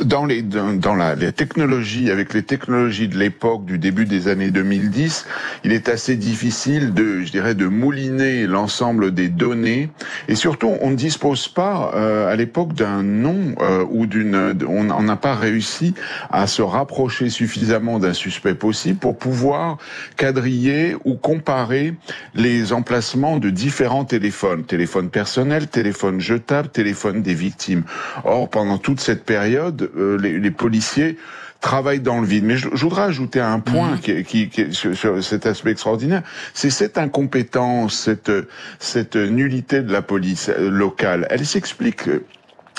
dans 0.04 0.26
les 0.26 0.42
dans, 0.42 0.96
la 0.96 1.16
les 1.16 1.32
technologies 1.32 2.10
avec 2.12 2.34
les 2.34 2.44
technologies 2.44 3.08
de 3.08 3.18
l'époque 3.18 3.66
du 3.66 3.78
début 3.78 4.06
des 4.06 4.28
années 4.28 4.52
2010, 4.52 5.26
il 5.64 5.72
est 5.72 5.90
assez 5.90 6.16
difficile 6.16 6.94
de 6.94 7.22
je 7.22 7.32
dirais 7.32 7.56
de 7.56 7.68
mouliner 7.68 8.48
l'ensemble 8.48 9.14
des 9.14 9.30
données 9.30 9.90
et 10.28 10.36
surtout 10.36 10.76
on 10.82 10.92
ne 10.92 10.96
dispose 10.96 11.48
pas 11.48 11.92
euh, 11.96 12.32
à 12.32 12.36
l'époque 12.36 12.74
d'un 12.74 13.04
nom 13.04 13.56
euh, 13.60 13.86
ou 13.90 14.06
d'une 14.06 14.58
on 14.68 15.04
n'a 15.04 15.16
pas 15.16 15.36
réussi 15.36 15.94
à 16.30 16.48
se 16.48 16.62
rapprocher 16.62 17.30
suffisamment 17.30 18.00
d'un 18.00 18.14
suspect 18.14 18.56
possible 18.56 19.00
pour 19.00 19.18
pouvoir 19.18 19.78
quadriller 20.18 20.96
ou 21.06 21.16
comparer 21.16 21.96
les 22.34 22.74
emplacements 22.74 23.38
de 23.38 23.50
différents 23.50 24.06
téléphones, 24.06 24.64
téléphone 24.64 25.10
personnel, 25.10 25.68
téléphone 25.68 26.20
jetable, 26.20 26.70
téléphone 26.70 27.22
des 27.22 27.34
victimes. 27.34 27.84
Or 28.24 28.50
pendant 28.50 28.78
toute 28.78 29.00
cette 29.00 29.24
période, 29.24 29.79
euh, 29.82 30.18
les, 30.18 30.40
les 30.40 30.52
policiers 30.52 31.18
travaillent 31.62 32.00
dans 32.00 32.22
le 32.22 32.28
vide. 32.28 32.46
Mais 32.46 32.58
je, 32.58 32.70
voudrais 32.70 33.04
ajouter 33.04 33.40
un 33.40 33.60
point 33.60 33.92
mhm. 33.92 34.00
qui, 34.00 34.24
qui, 34.24 34.50
qui, 34.50 34.74
sur, 34.74 34.96
sur, 34.96 35.24
cet 35.24 35.46
aspect 35.46 35.72
extraordinaire, 35.72 36.24
c'est 36.54 36.70
cette 36.70 36.98
incompétence, 36.98 37.98
cette, 37.98 38.32
cette 38.80 39.16
nullité 39.16 39.82
de 39.82 39.92
la 39.92 40.02
police 40.02 40.50
locale. 40.58 41.28
Elle 41.30 41.46
s'explique 41.46 42.04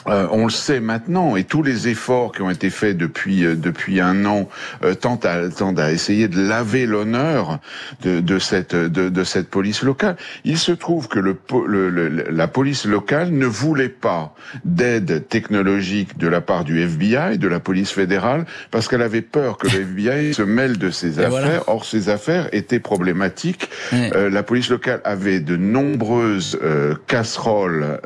euh, 0.06 0.26
on 0.30 0.44
le 0.44 0.50
sait 0.50 0.80
maintenant, 0.80 1.36
et 1.36 1.44
tous 1.44 1.62
les 1.62 1.88
efforts 1.88 2.32
qui 2.32 2.42
ont 2.42 2.50
été 2.50 2.70
faits 2.70 2.96
depuis 2.96 3.44
euh, 3.44 3.54
depuis 3.54 4.00
un 4.00 4.24
an 4.24 4.48
euh, 4.82 4.94
tentent, 4.94 5.26
à, 5.26 5.48
tentent 5.50 5.78
à 5.78 5.92
essayer 5.92 6.28
de 6.28 6.40
laver 6.40 6.86
l'honneur 6.86 7.58
de, 8.02 8.20
de, 8.20 8.38
cette 8.38 8.74
de, 8.74 9.08
de, 9.08 9.24
cette 9.24 9.50
police 9.50 9.82
locale. 9.82 10.16
Il 10.44 10.58
se 10.58 10.72
trouve 10.72 11.08
que 11.08 11.18
le, 11.18 11.36
le, 11.66 12.08
la 12.08 12.48
police 12.48 12.86
locale 12.86 13.30
ne 13.30 13.46
voulait 13.46 13.88
pas 13.88 14.34
d'aide 14.64 15.28
technologique 15.28 16.16
de 16.18 16.28
la 16.28 16.40
part 16.40 16.64
du 16.64 16.80
FBI, 16.80 17.38
de 17.38 17.48
la 17.48 17.60
police 17.60 17.90
fédérale, 17.90 18.46
parce 18.70 18.88
qu'elle 18.88 19.02
avait 19.02 19.22
peur 19.22 19.58
que 19.58 19.68
le 19.68 19.82
FBI 19.82 20.34
se 20.34 20.42
mêle 20.42 20.78
de 20.78 20.90
ses 20.90 21.18
affaires. 21.18 21.64
Or, 21.66 21.84
ces 21.84 22.08
affaires 22.08 22.48
étaient 22.52 22.80
problématiques. 22.80 23.68
Euh, 23.92 24.30
la 24.30 24.42
police 24.42 24.70
locale 24.70 25.00
avait 25.04 25.40
de 25.40 25.56
nombreuses 25.56 26.58
casseroles 27.06 28.00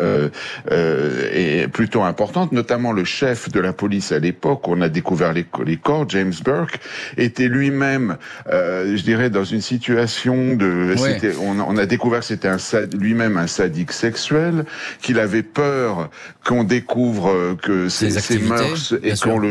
et 1.32 1.68
plus 1.68 1.83
plutôt 1.84 2.02
importante, 2.02 2.50
notamment 2.52 2.92
le 2.92 3.04
chef 3.04 3.50
de 3.50 3.60
la 3.60 3.74
police 3.74 4.10
à 4.10 4.18
l'époque, 4.18 4.66
on 4.68 4.80
a 4.80 4.88
découvert 4.88 5.34
les, 5.34 5.44
les, 5.66 5.76
corps, 5.76 6.08
James 6.08 6.32
Burke, 6.42 6.78
était 7.18 7.46
lui-même, 7.46 8.16
euh, 8.50 8.96
je 8.96 9.02
dirais, 9.02 9.28
dans 9.28 9.44
une 9.44 9.60
situation 9.60 10.56
de... 10.56 10.94
On, 11.42 11.60
on, 11.60 11.76
a 11.76 11.84
découvert 11.84 12.20
que 12.20 12.24
c'était 12.24 12.48
lui-même 12.98 13.36
un 13.36 13.46
sadique 13.46 13.92
sexuel, 13.92 14.64
qu'il 15.02 15.18
avait 15.18 15.42
peur 15.42 16.08
qu'on 16.42 16.64
découvre 16.64 17.28
euh, 17.28 17.54
que 17.60 17.90
ses, 17.90 18.10
ses 18.10 18.38
mœurs 18.38 18.94
et 19.02 19.12
qu'on 19.12 19.42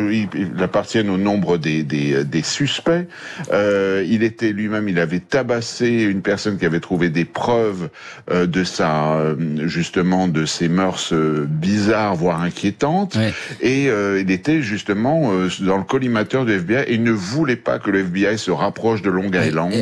appartienne 0.60 1.12
au 1.12 1.18
nombre 1.18 1.60
des, 1.60 1.84
des, 1.84 2.24
des 2.24 2.42
suspects. 2.42 3.08
Euh, 3.52 4.04
il 4.08 4.24
était 4.24 4.52
lui-même, 4.52 4.90
il 4.90 4.98
avait 4.98 5.20
tabassé 5.20 5.88
une 5.88 6.24
personne 6.24 6.58
qui 6.58 6.66
avait 6.66 6.80
trouvé 6.80 7.10
des 7.10 7.26
preuves 7.26 7.90
euh, 8.32 8.48
de 8.48 8.64
sa, 8.64 9.18
euh, 9.18 9.68
justement, 9.68 10.28
de 10.28 10.46
ses 10.46 10.68
mœurs 10.68 11.14
bizarres, 11.14 12.16
voire 12.24 12.42
inquiétante. 12.42 13.18
Et 13.62 13.90
euh, 13.90 14.22
il 14.22 14.32
était 14.32 14.62
justement 14.62 15.32
euh, 15.34 15.50
dans 15.60 15.78
le 15.78 15.84
collimateur 15.84 16.46
du 16.46 16.54
FBI 16.54 16.84
et 16.88 16.94
il 16.94 17.04
ne 17.04 17.12
voulait 17.12 17.58
pas 17.58 17.80
que 17.80 17.92
le 17.92 18.00
FBI 18.00 18.38
se 18.38 18.52
rapproche 18.52 19.02
de 19.02 19.10
Long 19.10 19.30
Island. 19.32 19.74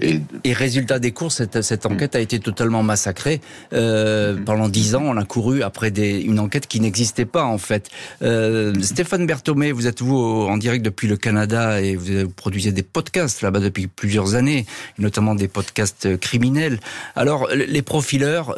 Et, 0.00 0.20
et, 0.42 0.52
résultat 0.52 0.98
des 0.98 1.12
courses, 1.12 1.36
cette, 1.36 1.62
cette 1.62 1.86
enquête 1.86 2.16
a 2.16 2.20
été 2.20 2.40
totalement 2.40 2.82
massacrée. 2.82 3.40
Euh, 3.72 4.34
mm-hmm. 4.34 4.44
Pendant 4.44 4.68
dix 4.68 4.94
ans, 4.96 5.02
on 5.04 5.16
a 5.16 5.24
couru 5.24 5.62
après 5.62 5.90
des, 5.92 6.20
une 6.20 6.40
enquête 6.40 6.66
qui 6.66 6.80
n'existait 6.80 7.26
pas 7.26 7.44
en 7.44 7.58
fait. 7.58 7.90
Euh, 8.22 8.74
Stéphane 8.82 9.26
Berthomé, 9.26 9.70
vous 9.70 9.86
êtes 9.86 10.02
vous 10.02 10.18
en 10.18 10.56
direct 10.56 10.84
depuis 10.84 11.06
le 11.06 11.16
Canada 11.16 11.80
et 11.80 11.94
vous, 11.94 12.28
produisez 12.28 12.72
des 12.72 12.82
podcasts 12.82 13.42
là-bas 13.42 13.60
depuis 13.60 13.86
plusieurs 13.86 14.34
années, 14.34 14.66
notamment 14.98 15.36
des 15.36 15.48
podcasts 15.48 16.18
criminels. 16.18 16.80
Alors 17.14 17.48
les 17.54 17.82
profileurs, 17.82 18.56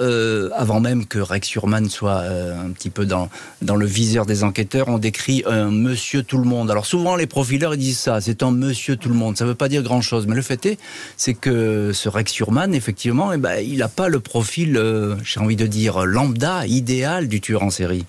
avant 0.55 0.81
même 0.81 1.07
que 1.07 1.19
Rex 1.19 1.55
Urman 1.55 1.89
soit 1.91 2.23
un 2.23 2.71
petit 2.71 2.91
peu 2.91 3.05
dans 3.05 3.26
dans, 3.63 3.77
le 3.77 3.87
viseur 3.87 4.27
des 4.27 4.45
enquêteurs, 4.45 4.89
on 4.89 4.99
décrit 4.99 5.43
un 5.47 5.71
monsieur 5.71 6.23
tout 6.23 6.39
le 6.39 6.45
monde. 6.45 6.71
Alors 6.71 6.87
souvent 6.87 7.17
les 7.17 7.27
profileurs 7.27 7.75
ils 7.75 7.81
disent 7.81 7.99
ça, 7.99 8.21
c'est 8.21 8.43
un 8.43 8.51
monsieur 8.51 8.97
tout 8.97 9.09
le 9.09 9.15
monde. 9.15 9.37
Ça 9.37 9.45
ne 9.45 9.51
veut 9.51 9.55
pas 9.55 9.69
dire 9.69 9.83
grand 9.83 10.01
chose, 10.01 10.27
mais 10.27 10.35
le 10.35 10.43
fait 10.43 10.65
est, 10.67 10.79
c'est 11.17 11.35
que 11.35 11.93
ce 11.93 12.09
Rex 12.09 12.33
Surman, 12.33 12.75
effectivement, 12.75 13.33
eh 13.33 13.39
ben, 13.39 13.61
il 13.61 13.79
n'a 13.79 13.89
pas 13.89 14.09
le 14.09 14.21
profil, 14.21 14.77
euh, 14.77 15.17
j'ai 15.25 15.41
envie 15.41 15.57
de 15.57 15.67
dire, 15.67 16.05
lambda, 16.05 16.67
idéal 16.67 17.29
du 17.29 17.41
tueur 17.41 17.63
en 17.63 17.71
série. 17.71 18.05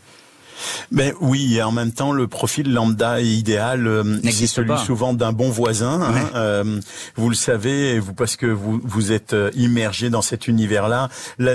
Ben 0.91 1.13
oui, 1.21 1.55
et 1.55 1.63
en 1.63 1.71
même 1.71 1.91
temps, 1.91 2.11
le 2.11 2.27
profil 2.27 2.73
lambda 2.73 3.21
idéal, 3.21 3.87
euh, 3.87 4.19
c'est 4.23 4.47
celui 4.47 4.77
souvent 4.77 5.13
d'un 5.13 5.31
bon 5.31 5.49
voisin. 5.49 6.01
Hein, 6.01 6.29
euh, 6.35 6.79
vous 7.15 7.29
le 7.29 7.35
savez, 7.35 7.99
vous 7.99 8.13
parce 8.13 8.35
que 8.35 8.45
vous 8.45 8.79
vous 8.83 9.11
êtes 9.11 9.33
euh, 9.33 9.51
immergé 9.55 10.09
dans 10.09 10.21
cet 10.21 10.47
univers-là, 10.47 11.09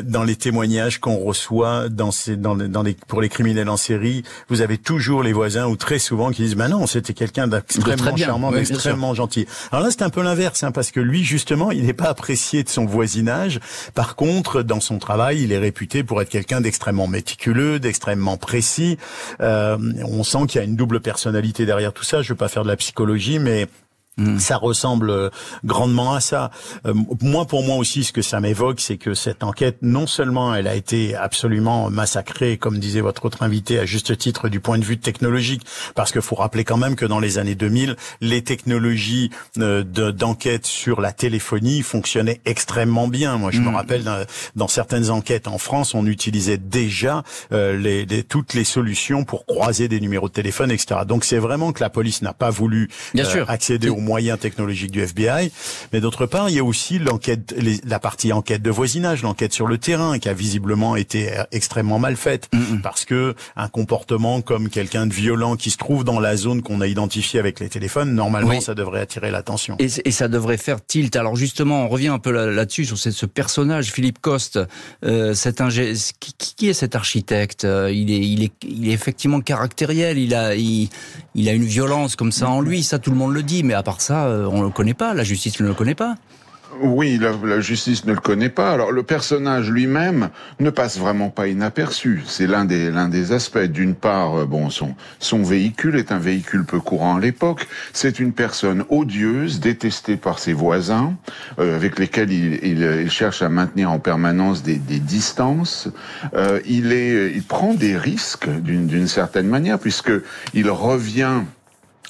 dans 0.04 0.24
les 0.24 0.36
témoignages 0.36 0.98
qu'on 0.98 1.16
reçoit 1.16 1.88
dans 1.88 2.10
ces, 2.10 2.36
dans, 2.36 2.56
dans 2.56 2.82
les, 2.82 2.96
pour 3.08 3.20
les 3.20 3.28
criminels 3.28 3.68
en 3.68 3.76
série, 3.76 4.22
vous 4.48 4.60
avez 4.60 4.78
toujours 4.78 5.22
les 5.22 5.32
voisins 5.32 5.66
ou 5.66 5.76
très 5.76 5.98
souvent 5.98 6.30
qui 6.30 6.42
disent, 6.42 6.56
ben 6.56 6.68
non, 6.68 6.86
c'était 6.86 7.14
quelqu'un 7.14 7.48
d'extrêmement 7.48 8.16
charmant, 8.16 8.52
d'extrêmement 8.52 9.14
gentil. 9.14 9.46
Alors 9.70 9.84
là, 9.84 9.90
c'est 9.90 10.02
un 10.02 10.10
peu 10.10 10.22
l'inverse, 10.22 10.62
hein, 10.62 10.72
parce 10.72 10.90
que 10.90 11.00
lui, 11.00 11.24
justement, 11.24 11.70
il 11.70 11.84
n'est 11.84 11.92
pas 11.92 12.08
apprécié 12.08 12.62
de 12.62 12.68
son 12.68 12.84
voisinage. 12.84 13.60
Par 13.94 14.16
contre, 14.16 14.62
dans 14.62 14.80
son 14.80 14.98
travail, 14.98 15.42
il 15.42 15.52
est 15.52 15.58
réputé 15.58 16.04
pour 16.04 16.20
être 16.20 16.28
quelqu'un 16.28 16.60
d'extrêmement 16.60 17.06
méticuleux, 17.06 17.78
d'extrêmement 17.78 18.36
précis 18.36 18.91
on 19.40 20.24
sent 20.24 20.46
qu'il 20.48 20.60
y 20.60 20.62
a 20.62 20.66
une 20.66 20.76
double 20.76 21.00
personnalité 21.00 21.66
derrière 21.66 21.92
tout 21.92 22.04
ça. 22.04 22.22
Je 22.22 22.30
veux 22.30 22.36
pas 22.36 22.48
faire 22.48 22.62
de 22.62 22.68
la 22.68 22.76
psychologie, 22.76 23.38
mais 23.38 23.66
Mm. 24.18 24.38
Ça 24.38 24.58
ressemble 24.58 25.10
euh, 25.10 25.30
grandement 25.64 26.14
à 26.14 26.20
ça. 26.20 26.50
Euh, 26.86 26.92
moi, 27.22 27.46
pour 27.46 27.62
moi 27.62 27.76
aussi, 27.76 28.04
ce 28.04 28.12
que 28.12 28.20
ça 28.20 28.40
m'évoque, 28.40 28.80
c'est 28.80 28.98
que 28.98 29.14
cette 29.14 29.42
enquête, 29.42 29.78
non 29.80 30.06
seulement 30.06 30.54
elle 30.54 30.66
a 30.66 30.74
été 30.74 31.14
absolument 31.14 31.88
massacrée, 31.88 32.58
comme 32.58 32.78
disait 32.78 33.00
votre 33.00 33.24
autre 33.24 33.42
invité, 33.42 33.78
à 33.78 33.86
juste 33.86 34.16
titre 34.18 34.50
du 34.50 34.60
point 34.60 34.78
de 34.78 34.84
vue 34.84 34.98
technologique, 34.98 35.62
parce 35.94 36.12
qu'il 36.12 36.20
faut 36.20 36.36
rappeler 36.36 36.64
quand 36.64 36.76
même 36.76 36.94
que 36.94 37.06
dans 37.06 37.20
les 37.20 37.38
années 37.38 37.54
2000, 37.54 37.96
les 38.20 38.42
technologies 38.42 39.30
euh, 39.58 39.82
d'enquête 39.82 40.66
sur 40.66 41.00
la 41.00 41.12
téléphonie 41.12 41.80
fonctionnaient 41.80 42.42
extrêmement 42.44 43.08
bien. 43.08 43.38
Moi, 43.38 43.50
je 43.50 43.60
me 43.60 43.70
mm. 43.70 43.74
rappelle 43.74 44.04
dans, 44.56 44.68
certaines 44.68 45.10
enquêtes 45.10 45.48
en 45.48 45.58
France, 45.58 45.94
on 45.94 46.06
utilisait 46.06 46.58
déjà 46.58 47.22
les, 47.50 48.06
toutes 48.28 48.54
les 48.54 48.64
solutions 48.64 49.24
pour 49.24 49.44
croiser 49.46 49.88
des 49.88 50.00
numéros 50.00 50.28
de 50.28 50.32
téléphone, 50.32 50.70
etc. 50.70 51.00
Donc, 51.06 51.24
c'est 51.24 51.38
vraiment 51.38 51.72
que 51.72 51.80
la 51.80 51.90
police 51.90 52.22
n'a 52.22 52.32
pas 52.32 52.50
voulu 52.50 52.88
accéder 53.48 53.88
au 53.88 54.01
moyens 54.02 54.38
technologiques 54.38 54.90
du 54.90 55.00
FBI, 55.00 55.50
mais 55.92 56.00
d'autre 56.00 56.26
part, 56.26 56.48
il 56.48 56.56
y 56.56 56.58
a 56.58 56.64
aussi 56.64 56.98
l'enquête, 56.98 57.54
la 57.84 57.98
partie 57.98 58.32
enquête 58.32 58.62
de 58.62 58.70
voisinage, 58.70 59.22
l'enquête 59.22 59.52
sur 59.52 59.66
le 59.66 59.78
terrain, 59.78 60.18
qui 60.18 60.28
a 60.28 60.34
visiblement 60.34 60.96
été 60.96 61.30
extrêmement 61.52 61.98
mal 61.98 62.16
faite, 62.16 62.50
parce 62.82 63.04
que 63.04 63.34
un 63.56 63.68
comportement 63.68 64.42
comme 64.42 64.68
quelqu'un 64.68 65.06
de 65.06 65.12
violent 65.12 65.56
qui 65.56 65.70
se 65.70 65.78
trouve 65.78 66.04
dans 66.04 66.20
la 66.20 66.36
zone 66.36 66.62
qu'on 66.62 66.80
a 66.80 66.86
identifiée 66.86 67.40
avec 67.40 67.60
les 67.60 67.68
téléphones, 67.68 68.14
normalement, 68.14 68.60
ça 68.60 68.74
devrait 68.74 69.00
attirer 69.00 69.30
l'attention. 69.30 69.76
Et, 69.78 69.88
et, 70.04 70.10
ça 70.10 70.28
devrait 70.28 70.58
faire 70.58 70.84
tilt. 70.84 71.16
Alors 71.16 71.36
justement, 71.36 71.84
on 71.84 71.88
revient 71.88 72.08
un 72.08 72.18
peu 72.18 72.30
là-dessus 72.30 72.84
sur 72.84 72.98
ce 72.98 73.26
personnage, 73.26 73.92
Philippe 73.92 74.20
Coste, 74.20 74.58
euh, 75.04 75.34
cet 75.34 75.60
ingé... 75.60 75.94
qui, 76.20 76.34
qui, 76.56 76.68
est 76.68 76.74
cet 76.74 76.94
architecte 76.94 77.64
euh, 77.64 77.90
il 77.92 78.10
est, 78.10 78.18
il 78.18 78.42
est, 78.42 78.52
il 78.64 78.88
est 78.88 78.92
effectivement 78.92 79.40
caractériel. 79.40 80.18
Il 80.18 80.34
a, 80.34 80.54
il, 80.54 80.88
il 81.34 81.48
a 81.48 81.52
une 81.52 81.64
violence 81.64 82.16
comme 82.16 82.32
ça 82.32 82.48
en 82.48 82.60
lui. 82.60 82.82
Ça, 82.82 82.98
tout 82.98 83.10
le 83.10 83.16
monde 83.16 83.32
le 83.32 83.42
dit, 83.42 83.62
mais 83.62 83.74
à 83.74 83.82
part 83.82 83.91
ça, 84.00 84.26
euh, 84.26 84.46
on 84.50 84.58
ne 84.58 84.64
le 84.64 84.70
connaît 84.70 84.94
pas, 84.94 85.14
la 85.14 85.24
justice 85.24 85.60
ne 85.60 85.66
le 85.66 85.74
connaît 85.74 85.94
pas. 85.94 86.16
Oui, 86.80 87.20
la, 87.20 87.60
justice 87.60 88.06
ne 88.06 88.14
le 88.14 88.20
connaît 88.20 88.48
pas. 88.48 88.72
Alors 88.72 88.92
le 88.92 89.02
personnage 89.02 89.70
lui-même 89.70 90.30
ne 90.58 90.70
passe 90.70 90.98
vraiment 90.98 91.28
pas 91.28 91.46
inaperçu. 91.46 92.22
C'est 92.26 92.46
l'un 92.46 92.64
des 92.64 92.90
l'un 92.90 93.08
des 93.08 93.32
aspects. 93.32 93.58
D'une 93.58 93.94
part, 93.94 94.34
euh, 94.40 94.46
bon, 94.46 94.70
son 94.70 94.94
son 95.18 95.42
véhicule 95.42 95.96
est 95.96 96.12
un 96.12 96.18
véhicule 96.18 96.64
peu 96.64 96.80
courant 96.80 97.16
à 97.16 97.20
l'époque. 97.20 97.68
C'est 97.92 98.18
une 98.18 98.32
personne 98.32 98.84
odieuse, 98.88 99.60
détestée 99.60 100.16
par 100.16 100.38
ses 100.38 100.54
voisins, 100.54 101.14
euh, 101.58 101.76
avec 101.76 101.98
lesquels 101.98 102.32
il, 102.32 102.58
il, 102.64 103.10
cherche 103.10 103.42
à 103.42 103.50
maintenir 103.50 103.90
en 103.90 103.98
permanence 103.98 104.62
des, 104.62 104.76
des 104.76 104.98
distances. 104.98 105.88
il 106.66 106.92
est, 106.92 107.32
il 107.34 107.42
prend 107.42 107.74
des 107.74 107.98
risques 107.98 108.48
d'une 108.48 108.86
d'une 108.86 109.08
certaine 109.08 109.46
manière 109.46 109.78
puisque 109.78 110.12
il 110.54 110.70
revient 110.70 111.42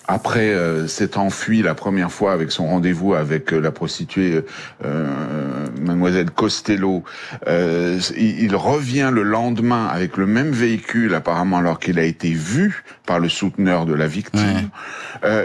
après 0.09 0.51
euh, 0.51 0.87
s'être 0.89 1.19
enfui 1.19 1.63
la 1.63 1.75
première 1.75 2.11
fois 2.11 2.33
avec 2.33 2.51
son 2.51 2.67
rendez-vous 2.67 3.15
avec 3.15 3.53
euh, 3.53 3.61
la 3.61 3.71
prostituée 3.71 4.45
euh, 4.85 5.67
mademoiselle 5.81 6.31
Costello, 6.31 7.05
euh, 7.47 8.01
il, 8.17 8.55
revient 8.57 9.11
le 9.13 9.23
lendemain 9.23 9.87
avec 9.87 10.17
le 10.17 10.27
même 10.27 10.51
véhicule 10.51 11.15
apparemment 11.15 11.59
alors 11.59 11.79
qu'il 11.79 11.99
a 11.99 12.05
été 12.05 12.31
vu 12.31 12.85
par 13.07 13.19
le 13.19 13.29
souteneur 13.29 13.87
de 13.87 13.95
la 13.95 14.07
victime. 14.07 14.71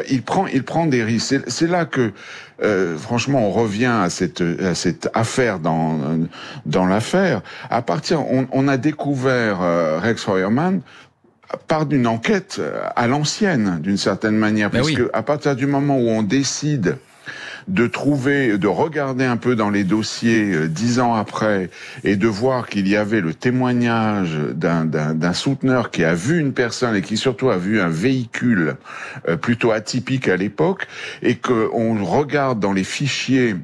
il 0.09 0.21
prend 0.23 0.47
il 0.47 0.63
prend 0.63 0.85
des 0.85 1.03
risques. 1.03 1.41
C'est 1.47 1.67
là 1.67 1.85
que 1.85 2.11
franchement 2.97 3.47
on 3.47 3.51
revient 3.51 3.85
à 4.03 4.09
cette 4.09 4.41
à 4.41 4.75
cette 4.75 5.09
affaire 5.13 5.59
dans 5.59 6.19
dans 6.65 6.85
l'affaire. 6.85 7.41
À 7.69 7.81
partir 7.81 8.21
on, 8.29 8.47
on 8.51 8.67
a 8.67 8.77
découvert 8.77 9.59
Rex 10.01 10.23
Feuerman 10.23 10.81
part 11.67 11.85
d'une 11.85 12.07
enquête 12.07 12.61
à 12.95 13.07
l'ancienne, 13.07 13.79
d'une 13.81 13.97
certaine 13.97 14.35
manière, 14.35 14.69
Ben 14.69 14.83
puisque 14.83 15.03
à 15.13 15.23
partir 15.23 15.55
du 15.55 15.67
moment 15.67 15.97
où 15.97 16.09
on 16.09 16.23
décide 16.23 16.97
de 17.67 17.85
trouver, 17.87 18.57
de 18.57 18.67
regarder 18.67 19.25
un 19.25 19.37
peu 19.37 19.55
dans 19.55 19.69
les 19.69 19.83
dossiers 19.83 20.53
euh, 20.53 20.67
dix 20.67 20.99
ans 20.99 21.15
après 21.15 21.69
et 22.03 22.15
de 22.15 22.27
voir 22.27 22.67
qu'il 22.67 22.87
y 22.87 22.95
avait 22.95 23.21
le 23.21 23.33
témoignage 23.33 24.37
d'un 24.53 25.33
souteneur 25.33 25.91
qui 25.91 26.03
a 26.03 26.13
vu 26.13 26.39
une 26.39 26.53
personne 26.53 26.95
et 26.95 27.01
qui 27.01 27.17
surtout 27.17 27.49
a 27.49 27.57
vu 27.57 27.81
un 27.81 27.89
véhicule 27.89 28.77
euh, 29.27 29.35
plutôt 29.35 29.71
atypique 29.71 30.27
à 30.29 30.37
l'époque 30.37 30.87
et 31.21 31.35
qu'on 31.35 32.03
regarde 32.03 32.59
dans 32.59 32.71
les 32.71 32.85
fichiers 32.85 33.55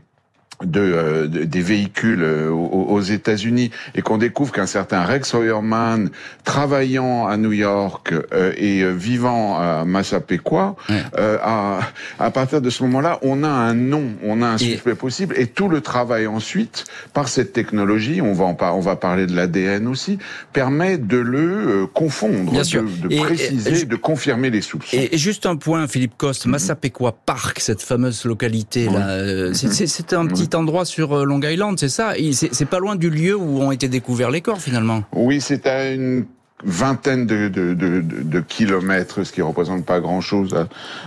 euh, 0.75 1.27
de, 1.27 1.43
des 1.43 1.61
véhicules 1.61 2.23
euh, 2.23 2.49
aux, 2.49 3.01
États-Unis 3.01 3.71
et 3.95 4.01
qu'on 4.01 4.17
découvre 4.17 4.51
qu'un 4.51 4.65
certain 4.65 5.03
Rex 5.03 5.33
Hoyerman, 5.33 6.09
travaillant 6.43 7.27
à 7.27 7.37
New 7.37 7.51
York 7.51 8.13
euh, 8.13 8.53
et 8.55 8.85
vivant 8.91 9.57
à 9.57 9.83
Massapequa, 9.85 10.75
à, 11.17 11.79
à 12.19 12.31
partir 12.31 12.61
de 12.61 12.69
ce 12.69 12.83
moment-là, 12.83 13.19
on 13.21 13.43
a 13.43 13.49
un 13.49 13.73
nom, 13.73 14.03
on 14.23 14.41
a 14.41 14.47
un 14.47 14.57
suspect 14.57 14.95
possible 14.95 15.35
et 15.37 15.47
tout 15.47 15.67
le 15.67 15.81
travail 15.81 16.27
ensuite, 16.27 16.85
par 17.13 17.27
cette 17.27 17.53
technologie, 17.53 18.21
on 18.21 18.33
va 18.33 18.45
en 18.45 18.57
on 18.61 18.79
va 18.79 18.95
parler 18.95 19.25
de 19.25 19.35
l'ADN 19.35 19.87
aussi, 19.87 20.19
permet 20.53 20.97
de 20.97 21.17
le 21.17 21.87
confondre, 21.93 22.53
de, 22.53 23.07
de 23.07 23.21
préciser, 23.21 23.85
de 23.85 23.95
confirmer 23.95 24.49
les 24.49 24.61
soupçons. 24.61 24.95
Et, 24.95 25.17
juste 25.17 25.45
un 25.45 25.55
point, 25.55 25.87
Philippe 25.87 26.15
Coste, 26.17 26.45
Massapequa 26.45 27.13
Park, 27.25 27.59
cette 27.59 27.81
fameuse 27.81 28.23
localité 28.25 28.85
là, 28.85 29.53
c'est 29.53 30.13
un 30.13 30.25
petit 30.27 30.52
endroit 30.55 30.85
sur 30.85 31.17
euh, 31.17 31.25
Long 31.25 31.41
Island, 31.41 31.77
c'est 31.79 31.89
ça 31.89 32.13
C'est 32.31 32.65
pas 32.65 32.79
loin 32.79 32.95
du 32.95 33.09
lieu 33.09 33.35
où 33.35 33.61
ont 33.61 33.71
été 33.71 33.87
découverts 33.87 34.31
les 34.31 34.41
corps 34.41 34.61
finalement 34.61 35.03
Oui, 35.13 35.41
c'est 35.41 35.67
à 35.67 35.91
une 35.91 36.25
vingtaine 36.65 37.25
de, 37.25 38.39
kilomètres, 38.47 39.23
ce 39.23 39.33
qui 39.33 39.41
représente 39.41 39.85
pas 39.85 39.99
grand-chose 39.99 40.55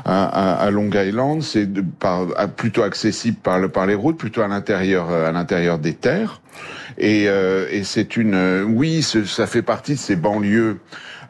à, 0.05 0.71
Long 0.71 0.91
Island. 0.93 1.43
C'est 1.43 1.69
plutôt 2.57 2.83
accessible 2.83 3.39
par, 3.43 3.59
le, 3.59 3.69
par 3.69 3.87
les 3.87 3.95
routes, 3.95 4.19
plutôt 4.19 4.43
à 4.43 4.49
l'intérieur 4.49 5.11
à 5.11 5.33
l'intérieur 5.33 5.79
des 5.79 5.95
terres. 5.95 6.41
Et, 6.99 7.25
euh, 7.29 7.67
et 7.71 7.85
c'est 7.85 8.17
une, 8.17 8.65
oui, 8.69 9.03
ça 9.03 9.47
fait 9.47 9.63
partie 9.63 9.95
de 9.95 9.99
ces 9.99 10.17
banlieues 10.17 10.77
euh, 10.77 10.77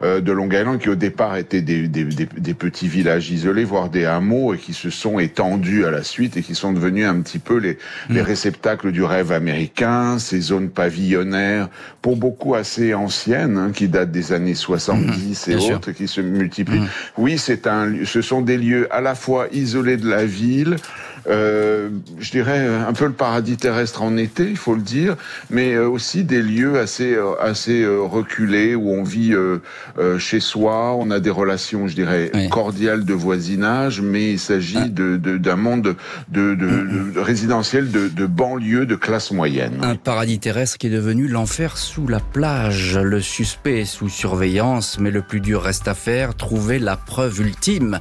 de 0.01 0.31
Long 0.31 0.49
Island 0.49 0.79
qui 0.79 0.89
au 0.89 0.95
départ 0.95 1.37
étaient 1.37 1.61
des, 1.61 1.87
des, 1.87 2.05
des, 2.05 2.53
petits 2.53 2.87
villages 2.87 3.31
isolés, 3.31 3.63
voire 3.63 3.89
des 3.89 4.05
hameaux, 4.05 4.53
et 4.53 4.57
qui 4.57 4.73
se 4.73 4.89
sont 4.89 5.19
étendus 5.19 5.85
à 5.85 5.91
la 5.91 6.03
suite 6.03 6.37
et 6.37 6.41
qui 6.41 6.55
sont 6.55 6.73
devenus 6.73 7.05
un 7.05 7.21
petit 7.21 7.39
peu 7.39 7.57
les, 7.57 7.77
les 8.09 8.21
mm. 8.21 8.25
réceptacles 8.25 8.91
du 8.91 9.03
rêve 9.03 9.31
américain, 9.31 10.19
ces 10.19 10.39
zones 10.39 10.69
pavillonnaires, 10.69 11.69
pour 12.01 12.17
beaucoup 12.17 12.55
assez 12.55 12.93
anciennes, 12.93 13.57
hein, 13.57 13.71
qui 13.73 13.87
datent 13.87 14.11
des 14.11 14.33
années 14.33 14.55
70 14.55 15.47
mm. 15.47 15.51
et 15.51 15.73
autres, 15.73 15.91
qui 15.91 16.07
se 16.07 16.21
multiplient. 16.21 16.79
Mm. 16.79 16.89
Oui, 17.17 17.37
c'est 17.37 17.67
un, 17.67 17.93
ce 18.05 18.21
sont 18.21 18.41
des 18.41 18.57
lieux 18.57 18.87
à 18.91 19.01
la 19.01 19.15
fois 19.15 19.47
isolés 19.51 19.97
de 19.97 20.09
la 20.09 20.25
ville, 20.25 20.77
euh, 21.29 21.89
je 22.19 22.31
dirais 22.31 22.65
un 22.65 22.93
peu 22.93 23.05
le 23.05 23.11
paradis 23.11 23.57
terrestre 23.57 24.01
en 24.01 24.15
été, 24.17 24.49
il 24.49 24.57
faut 24.57 24.75
le 24.75 24.81
dire, 24.81 25.15
mais 25.49 25.73
euh, 25.73 25.87
aussi 25.87 26.23
des 26.23 26.41
lieux 26.41 26.79
assez 26.79 27.15
euh, 27.15 27.33
assez 27.41 27.85
reculés 27.85 28.75
où 28.75 28.91
on 28.91 29.03
vit 29.03 29.33
chez 30.19 30.39
soi, 30.39 30.93
on 30.95 31.11
a 31.11 31.19
des 31.19 31.29
relations, 31.29 31.87
je 31.87 31.95
dirais, 31.95 32.31
cordiales 32.49 33.05
de 33.05 33.13
voisinage, 33.13 34.01
mais 34.01 34.31
il 34.33 34.39
s'agit 34.39 34.77
ah. 34.77 34.87
de 34.87 35.17
d'un 35.37 35.55
monde 35.55 35.95
de, 36.29 36.55
de, 36.55 37.11
de 37.13 37.19
résidentiel 37.19 37.91
de, 37.91 38.07
de 38.07 38.25
banlieue 38.25 38.85
de 38.85 38.95
classe 38.95 39.31
moyenne. 39.31 39.79
Un 39.83 39.95
paradis 39.95 40.39
terrestre 40.39 40.77
qui 40.77 40.87
est 40.87 40.91
devenu 40.91 41.27
l'enfer 41.27 41.77
sous 41.77 42.07
la 42.07 42.19
plage. 42.19 42.97
Le 42.97 43.21
suspect 43.21 43.81
est 43.81 43.85
sous 43.85 44.09
surveillance, 44.09 44.99
mais 44.99 45.11
le 45.11 45.21
plus 45.21 45.39
dur 45.39 45.61
reste 45.63 45.87
à 45.87 45.93
faire, 45.93 46.35
trouver 46.35 46.79
la 46.79 46.97
preuve 46.97 47.41
ultime. 47.41 47.99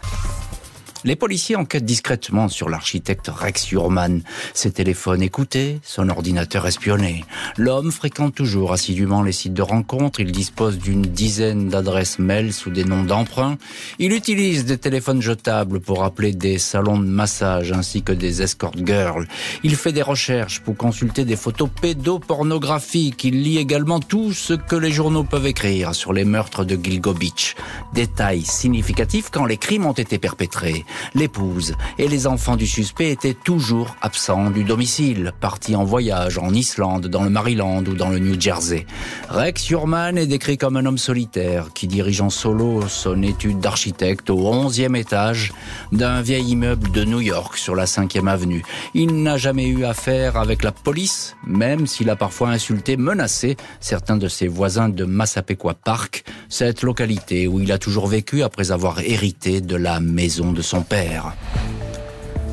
Les 1.07 1.15
policiers 1.15 1.55
enquêtent 1.55 1.85
discrètement 1.85 2.49
sur 2.49 2.69
l'architecte 2.69 3.29
Rex 3.29 3.71
Urman. 3.71 4.23
Ses 4.55 4.73
téléphones 4.73 5.23
écoutés, 5.23 5.79
son 5.85 6.09
ordinateur 6.09 6.67
espionné. 6.67 7.25
L'homme 7.57 7.93
fréquente 7.93 8.35
toujours 8.35 8.73
assidûment 8.73 9.23
les 9.23 9.31
sites 9.31 9.55
de 9.55 9.63
rencontres. 9.63 10.19
Il 10.19 10.33
dispose 10.33 10.79
d'une 10.79 11.03
dizaine 11.03 11.69
d'adresses 11.69 12.19
mail 12.19 12.53
sous 12.53 12.71
des 12.71 12.85
noms 12.85 13.05
d'emprunt. 13.05 13.57
Il 14.01 14.13
utilise 14.13 14.65
des 14.65 14.79
téléphones 14.79 15.23
jetables 15.23 15.79
pour 15.79 16.03
appeler 16.03 16.33
des 16.33 16.59
salons 16.59 16.99
de 16.99 17.07
massage 17.07 17.71
ainsi 17.71 18.03
que 18.03 18.13
des 18.13 18.43
escort 18.43 18.75
girls. 18.77 19.29
Il 19.63 19.77
fait 19.77 19.93
des 19.93 20.03
recherches 20.03 20.59
pour 20.59 20.77
consulter 20.77 21.25
des 21.25 21.37
photos 21.37 21.71
pédopornographiques. 21.81 23.23
Il 23.23 23.45
lit 23.45 23.59
également 23.59 24.01
tout 24.01 24.33
ce 24.33 24.55
que 24.55 24.75
les 24.75 24.91
journaux 24.91 25.23
peuvent 25.23 25.47
écrire 25.47 25.95
sur 25.95 26.13
les 26.13 26.25
meurtres 26.25 26.65
de 26.65 26.75
Gilgo 26.75 27.15
Beach. 27.15 27.55
Détail 27.95 28.43
quand 29.31 29.45
les 29.45 29.57
crimes 29.57 29.87
ont 29.87 29.93
été 29.93 30.19
perpétrés. 30.19 30.85
L'épouse 31.15 31.75
et 31.99 32.09
les 32.09 32.27
enfants 32.27 32.57
du 32.57 32.67
suspect 32.67 33.11
étaient 33.11 33.35
toujours 33.35 33.97
absents 34.01 34.51
du 34.51 34.65
domicile, 34.65 35.33
partis 35.41 35.77
en 35.77 35.85
voyage 35.85 36.39
en 36.39 36.53
Islande, 36.53 37.07
dans 37.07 37.23
le 37.23 37.31
Maryland 37.31 37.85
ou 37.87 37.95
dans 37.95 38.09
le 38.09 38.19
New 38.19 38.41
Jersey. 38.41 38.87
Rex 39.29 39.71
Urman 39.71 40.19
est 40.19 40.27
décrit 40.27 40.59
comme 40.59 40.77
un 40.77 40.87
homme 40.87 40.99
solitaire 40.99 41.73
qui 41.75 41.87
dirige 41.87 42.21
en 42.21 42.31
solo 42.31 42.89
son 42.89 43.23
étude 43.23 43.61
d'architecte 43.61 44.31
au 44.31 44.39
11e 44.39 44.97
étage 44.97 45.53
d'un 45.93 46.21
vieil 46.21 46.51
immeuble 46.51 46.91
de 46.91 47.05
New 47.05 47.21
York 47.21 47.57
sur 47.57 47.75
la 47.75 47.85
5e 47.85 48.29
avenue. 48.29 48.63
Il 48.95 49.23
n'a 49.23 49.37
jamais 49.37 49.67
eu 49.67 49.85
affaire 49.85 50.37
avec 50.37 50.63
la 50.63 50.73
police, 50.73 51.37
même 51.47 51.87
s'il 51.87 52.11
a 52.11 52.17
parfois 52.17 52.51
insulté, 52.51 52.97
menacé 52.97 53.57
certains 53.81 54.17
de 54.17 54.29
ses 54.29 54.49
voisins 54.49 54.89
de 54.89 55.05
Massapequa 55.05 55.75
Park, 55.75 56.25
cette 56.49 56.83
localité 56.83 57.47
où 57.47 57.61
il 57.61 57.73
a 57.73 57.79
toujours 57.79 58.07
vécu 58.07 58.43
après 58.43 58.71
avoir 58.71 59.01
hérité 59.01 59.61
de 59.61 59.77
la 59.77 60.01
maison 60.01 60.53
de 60.53 60.63
son 60.63 60.83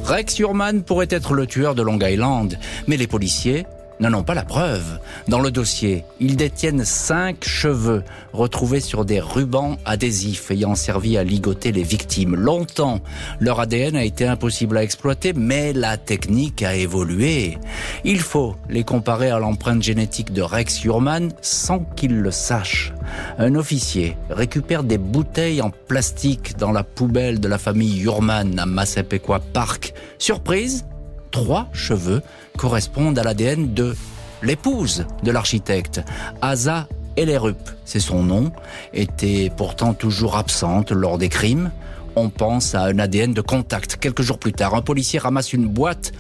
Rex 0.04 0.40
Urman 0.40 0.84
pourrait 0.84 1.08
être 1.10 1.34
le 1.34 1.48
tueur 1.48 1.76
de 1.76 1.82
Long 1.82 2.00
Island, 2.02 2.58
mais 2.88 2.98
les 2.98 3.08
policiers 3.08 3.66
n'en 4.00 4.14
ont 4.14 4.24
pas 4.24 4.34
la 4.34 4.44
preuve. 4.44 5.00
Dans 5.28 5.40
le 5.40 5.52
dossier, 5.52 6.04
ils 6.20 6.36
détiennent 6.36 6.86
cinq 6.86 7.46
cheveux 7.46 8.04
retrouvés 8.34 8.80
sur 8.80 9.06
des 9.06 9.20
rubans 9.20 9.78
adhésifs 9.86 10.52
ayant 10.52 10.76
servi 10.76 11.18
à 11.18 11.24
ligoter 11.24 11.72
les 11.72 11.84
victimes. 11.84 12.36
Longtemps, 12.36 13.00
leur 13.40 13.60
ADN 13.60 13.96
a 13.96 14.04
été 14.04 14.26
impossible 14.26 14.78
à 14.78 14.84
exploiter, 14.84 15.34
mais 15.34 15.74
la 15.74 15.98
technique 15.98 16.64
a 16.64 16.76
évolué. 16.76 17.58
Il 18.04 18.20
faut 18.20 18.56
les 18.70 18.84
comparer 18.84 19.30
à 19.30 19.40
l'empreinte 19.40 19.84
génétique 19.84 20.34
de 20.34 20.42
Rex 20.42 20.84
Urman 20.84 21.30
sans 21.42 21.80
qu'ils 21.96 22.20
le 22.20 22.32
sachent. 22.32 22.94
Un 23.38 23.56
officier 23.56 24.18
récupère 24.30 24.84
des 24.84 24.98
bouteilles 24.98 25.62
en 25.62 25.70
plastique 25.70 26.58
dans 26.58 26.72
la 26.72 26.84
poubelle 26.84 27.40
de 27.40 27.48
la 27.48 27.58
famille 27.58 28.02
Urman 28.02 28.58
à 28.60 28.66
Massapequa 28.66 29.40
Park. 29.40 29.94
Surprise, 30.18 30.86
trois 31.34 31.68
cheveux 31.74 32.22
correspondent 32.58 33.20
à 33.20 33.24
l'ADN 33.24 33.74
de 33.74 33.94
l'épouse 34.42 35.06
de 35.24 35.32
l'architecte, 35.32 36.02
Asa 36.42 36.88
Ellerup, 37.18 37.58
c'est 37.84 38.00
son 38.00 38.24
nom, 38.24 38.52
était 38.94 39.52
pourtant 39.56 39.94
toujours 39.94 40.38
absente 40.38 40.92
lors 40.92 41.18
des 41.18 41.30
crimes. 41.30 41.72
On 42.16 42.30
pense 42.30 42.76
à 42.76 42.84
un 42.84 43.00
ADN 43.00 43.34
de 43.34 43.42
contact. 43.42 43.98
Quelques 43.98 44.22
jours 44.22 44.38
plus 44.38 44.54
tard, 44.54 44.76
un 44.76 44.82
policier 44.82 45.20
ramasse 45.20 45.52
une 45.54 45.68
boîte 45.68 46.12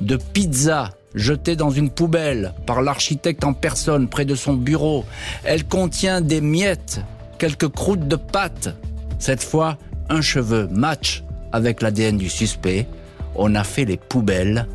de 0.00 0.16
pizza 0.16 0.90
jetée 1.14 1.56
dans 1.56 1.70
une 1.70 1.90
poubelle 1.90 2.54
par 2.66 2.80
l'architecte 2.80 3.44
en 3.44 3.52
personne 3.52 4.08
près 4.08 4.24
de 4.24 4.34
son 4.34 4.54
bureau. 4.54 5.04
Elle 5.44 5.64
contient 5.64 6.22
des 6.22 6.40
miettes, 6.40 7.02
quelques 7.38 7.68
croûtes 7.68 8.08
de 8.08 8.16
pâte. 8.16 8.74
Cette 9.18 9.42
fois, 9.42 9.76
un 10.08 10.22
cheveu 10.22 10.66
match 10.70 11.22
avec 11.52 11.82
l'ADN 11.82 12.16
du 12.16 12.30
suspect. 12.30 12.86
On 13.34 13.54
a 13.54 13.64
fait 13.64 13.84
les 13.84 13.96
poubelles 13.96 14.66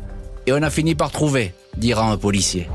et 0.46 0.52
on 0.52 0.62
a 0.62 0.70
fini 0.70 0.94
par 0.94 1.10
trouver, 1.10 1.52
dira 1.76 2.10
un 2.10 2.16
policier. 2.16 2.68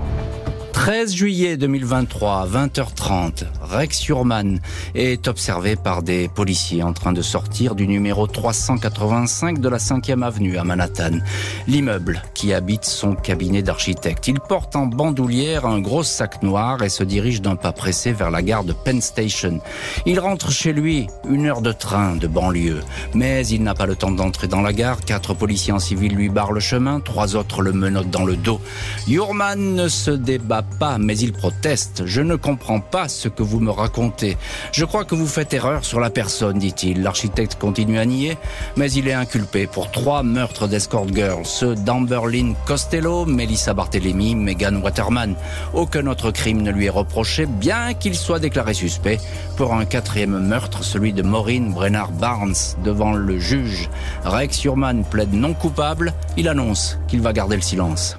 13 0.83 1.15
juillet 1.15 1.55
2023, 1.55 2.45
20h30, 2.45 3.45
Rex 3.61 4.05
Urman 4.09 4.59
est 4.95 5.29
observé 5.29 5.77
par 5.77 6.03
des 6.03 6.27
policiers 6.27 6.83
en 6.83 6.91
train 6.91 7.13
de 7.13 7.21
sortir 7.21 7.73
du 7.73 7.87
numéro 7.87 8.27
385 8.27 9.61
de 9.61 9.69
la 9.69 9.77
5e 9.77 10.23
avenue 10.23 10.57
à 10.57 10.65
Manhattan, 10.65 11.19
l'immeuble 11.67 12.21
qui 12.33 12.53
habite 12.53 12.83
son 12.83 13.15
cabinet 13.15 13.61
d'architecte. 13.61 14.27
Il 14.27 14.41
porte 14.41 14.75
en 14.75 14.85
bandoulière 14.85 15.65
un 15.65 15.79
gros 15.79 16.03
sac 16.03 16.43
noir 16.43 16.83
et 16.83 16.89
se 16.89 17.05
dirige 17.05 17.41
d'un 17.41 17.55
pas 17.55 17.71
pressé 17.71 18.11
vers 18.11 18.29
la 18.29 18.41
gare 18.41 18.65
de 18.65 18.73
Penn 18.73 19.01
Station. 19.01 19.61
Il 20.05 20.19
rentre 20.19 20.51
chez 20.51 20.73
lui, 20.73 21.07
une 21.29 21.45
heure 21.45 21.61
de 21.61 21.71
train 21.71 22.17
de 22.17 22.27
banlieue, 22.27 22.81
mais 23.13 23.47
il 23.47 23.63
n'a 23.63 23.73
pas 23.73 23.85
le 23.85 23.95
temps 23.95 24.11
d'entrer 24.11 24.49
dans 24.49 24.61
la 24.61 24.73
gare. 24.73 24.99
Quatre 24.99 25.33
policiers 25.33 25.71
en 25.71 25.79
civil 25.79 26.13
lui 26.13 26.27
barrent 26.27 26.51
le 26.51 26.59
chemin, 26.59 26.99
trois 26.99 27.37
autres 27.37 27.61
le 27.61 27.71
menottent 27.71 28.11
dans 28.11 28.25
le 28.25 28.35
dos. 28.35 28.59
Urman 29.07 29.75
ne 29.75 29.87
se 29.87 30.11
débat 30.11 30.65
pas, 30.73 30.97
mais 30.97 31.17
il 31.17 31.33
proteste. 31.33 32.03
Je 32.05 32.21
ne 32.21 32.35
comprends 32.35 32.79
pas 32.79 33.07
ce 33.07 33.27
que 33.27 33.43
vous 33.43 33.59
me 33.59 33.71
racontez. 33.71 34.37
Je 34.71 34.85
crois 34.85 35.05
que 35.05 35.15
vous 35.15 35.27
faites 35.27 35.53
erreur 35.53 35.85
sur 35.85 35.99
la 35.99 36.09
personne, 36.09 36.59
dit-il. 36.59 37.01
L'architecte 37.03 37.55
continue 37.55 37.99
à 37.99 38.05
nier, 38.05 38.37
mais 38.75 38.91
il 38.91 39.07
est 39.07 39.13
inculpé 39.13 39.67
pour 39.67 39.91
trois 39.91 40.23
meurtres 40.23 40.67
d'escort 40.67 41.07
girls, 41.07 41.45
ceux 41.45 41.75
d'Amberlyn 41.75 42.53
Costello, 42.65 43.25
Melissa 43.25 43.73
Barthelemy, 43.73 44.35
Megan 44.35 44.77
Waterman. 44.77 45.35
Aucun 45.73 46.07
autre 46.07 46.31
crime 46.31 46.61
ne 46.61 46.71
lui 46.71 46.85
est 46.87 46.89
reproché, 46.89 47.45
bien 47.45 47.93
qu'il 47.93 48.15
soit 48.15 48.39
déclaré 48.39 48.73
suspect 48.73 49.19
pour 49.57 49.73
un 49.73 49.85
quatrième 49.85 50.39
meurtre, 50.39 50.83
celui 50.83 51.13
de 51.13 51.21
Maureen 51.21 51.73
Brennard 51.73 52.11
Barnes, 52.11 52.55
devant 52.83 53.13
le 53.13 53.39
juge. 53.39 53.89
Rex 54.23 54.57
Surman 54.57 55.03
plaide 55.03 55.33
non 55.33 55.53
coupable. 55.53 56.13
Il 56.37 56.47
annonce 56.47 56.97
qu'il 57.07 57.21
va 57.21 57.33
garder 57.33 57.55
le 57.55 57.61
silence. 57.61 58.17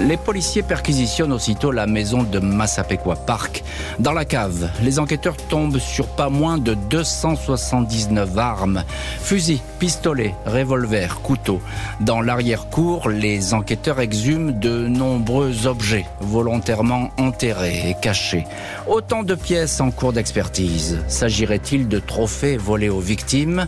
Les 0.00 0.18
policiers 0.18 0.62
perquisitionnent 0.62 1.32
aussitôt 1.32 1.72
la 1.72 1.86
maison 1.86 2.22
de 2.22 2.38
Massapequa 2.38 3.16
Park. 3.16 3.64
Dans 3.98 4.12
la 4.12 4.26
cave, 4.26 4.68
les 4.82 4.98
enquêteurs 4.98 5.36
tombent 5.36 5.78
sur 5.78 6.06
pas 6.06 6.28
moins 6.28 6.58
de 6.58 6.74
279 6.74 8.36
armes. 8.36 8.84
Fusils, 9.20 9.60
pistolets, 9.78 10.34
revolvers, 10.44 11.20
couteaux. 11.22 11.62
Dans 12.00 12.20
l'arrière-cour, 12.20 13.08
les 13.08 13.54
enquêteurs 13.54 14.00
exhument 14.00 14.52
de 14.52 14.86
nombreux 14.86 15.66
objets 15.66 16.06
volontairement 16.20 17.10
enterrés 17.16 17.90
et 17.90 17.96
cachés. 18.00 18.46
Autant 18.86 19.22
de 19.22 19.34
pièces 19.34 19.80
en 19.80 19.90
cours 19.90 20.12
d'expertise. 20.12 21.00
S'agirait-il 21.08 21.88
de 21.88 21.98
trophées 22.00 22.58
volés 22.58 22.90
aux 22.90 23.00
victimes? 23.00 23.66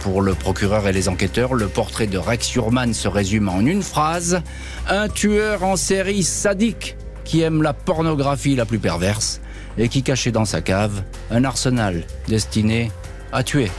Pour 0.00 0.22
le 0.22 0.34
procureur 0.34 0.86
et 0.86 0.92
les 0.92 1.08
enquêteurs, 1.08 1.54
le 1.54 1.68
portrait 1.68 2.06
de 2.06 2.18
Rex 2.18 2.54
Urman 2.54 2.94
se 2.94 3.08
résume 3.08 3.48
en 3.48 3.60
une 3.60 3.82
phrase. 3.82 4.42
Un 4.88 5.08
tueur 5.08 5.64
en 5.64 5.76
série 5.76 6.22
sadique 6.22 6.96
qui 7.24 7.42
aime 7.42 7.62
la 7.62 7.72
pornographie 7.72 8.56
la 8.56 8.64
plus 8.64 8.78
perverse 8.78 9.40
et 9.76 9.88
qui 9.88 10.02
cachait 10.02 10.32
dans 10.32 10.44
sa 10.44 10.60
cave 10.60 11.02
un 11.30 11.44
arsenal 11.44 12.04
destiné 12.26 12.90
à 13.32 13.42
tuer. 13.42 13.70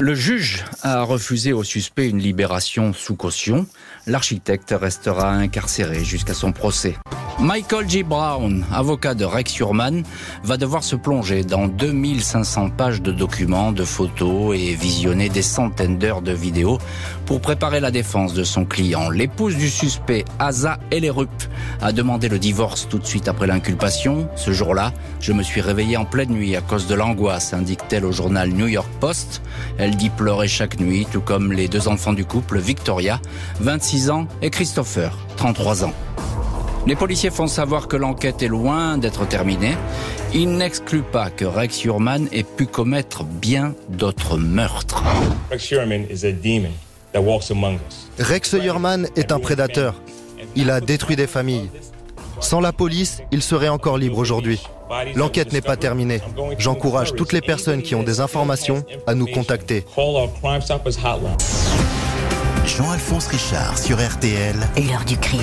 Le 0.00 0.14
juge 0.14 0.64
a 0.82 1.02
refusé 1.02 1.52
au 1.52 1.62
suspect 1.62 2.08
une 2.08 2.18
libération 2.18 2.92
sous 2.92 3.14
caution. 3.14 3.66
L'architecte 4.06 4.74
restera 4.78 5.32
incarcéré 5.32 6.04
jusqu'à 6.04 6.34
son 6.34 6.52
procès. 6.52 6.96
Michael 7.40 7.90
G. 7.90 8.02
Brown, 8.04 8.64
avocat 8.72 9.14
de 9.14 9.24
Rex 9.24 9.58
Urman, 9.58 10.04
va 10.44 10.56
devoir 10.56 10.84
se 10.84 10.94
plonger 10.94 11.42
dans 11.42 11.66
2500 11.66 12.70
pages 12.70 13.02
de 13.02 13.10
documents, 13.10 13.72
de 13.72 13.84
photos 13.84 14.56
et 14.56 14.74
visionner 14.74 15.28
des 15.28 15.42
centaines 15.42 15.98
d'heures 15.98 16.22
de 16.22 16.32
vidéos 16.32 16.78
pour 17.26 17.40
préparer 17.40 17.80
la 17.80 17.90
défense 17.90 18.34
de 18.34 18.44
son 18.44 18.64
client. 18.64 19.10
L'épouse 19.10 19.56
du 19.56 19.68
suspect, 19.68 20.24
Asa 20.38 20.78
Ellerup, 20.92 21.28
a 21.82 21.92
demandé 21.92 22.28
le 22.28 22.38
divorce 22.38 22.88
tout 22.88 22.98
de 22.98 23.06
suite 23.06 23.28
après 23.28 23.48
l'inculpation. 23.48 24.28
Ce 24.36 24.52
jour-là, 24.52 24.92
je 25.20 25.32
me 25.32 25.42
suis 25.42 25.60
réveillée 25.60 25.96
en 25.96 26.04
pleine 26.04 26.30
nuit 26.30 26.54
à 26.54 26.60
cause 26.60 26.86
de 26.86 26.94
l'angoisse, 26.94 27.52
indique-t-elle 27.52 28.04
au 28.04 28.12
journal 28.12 28.50
New 28.50 28.68
York 28.68 28.88
Post. 29.00 29.42
Elle 29.76 29.96
dit 29.96 30.10
pleurer 30.10 30.48
chaque 30.48 30.78
nuit, 30.78 31.06
tout 31.10 31.20
comme 31.20 31.52
les 31.52 31.66
deux 31.66 31.88
enfants 31.88 32.12
du 32.12 32.24
couple, 32.24 32.58
Victoria, 32.58 33.20
26 33.60 34.10
ans, 34.10 34.28
et 34.40 34.50
Christopher, 34.50 35.18
33 35.36 35.84
ans. 35.84 35.92
Les 36.86 36.96
policiers 36.96 37.30
font 37.30 37.46
savoir 37.46 37.88
que 37.88 37.96
l'enquête 37.96 38.42
est 38.42 38.48
loin 38.48 38.98
d'être 38.98 39.26
terminée. 39.26 39.74
Ils 40.34 40.50
n'excluent 40.50 41.02
pas 41.02 41.30
que 41.30 41.46
Rex 41.46 41.82
Urman 41.84 42.28
ait 42.30 42.42
pu 42.42 42.66
commettre 42.66 43.24
bien 43.24 43.74
d'autres 43.88 44.36
meurtres. 44.36 45.02
Rex 48.18 48.52
Urman 48.52 49.06
est 49.16 49.32
un 49.32 49.38
prédateur. 49.38 49.94
Il 50.56 50.70
a 50.70 50.80
détruit 50.82 51.16
des 51.16 51.26
familles. 51.26 51.70
Sans 52.40 52.60
la 52.60 52.72
police, 52.72 53.22
il 53.32 53.42
serait 53.42 53.68
encore 53.68 53.96
libre 53.96 54.18
aujourd'hui. 54.18 54.60
L'enquête 55.14 55.54
n'est 55.54 55.62
pas 55.62 55.76
terminée. 55.76 56.20
J'encourage 56.58 57.14
toutes 57.14 57.32
les 57.32 57.40
personnes 57.40 57.80
qui 57.80 57.94
ont 57.94 58.02
des 58.02 58.20
informations 58.20 58.84
à 59.06 59.14
nous 59.14 59.26
contacter. 59.26 59.86
Jean-Alphonse 62.66 63.28
Richard 63.28 63.78
sur 63.78 63.96
RTL. 63.96 64.56
L'heure 64.76 65.04
du 65.06 65.16
crime. 65.16 65.40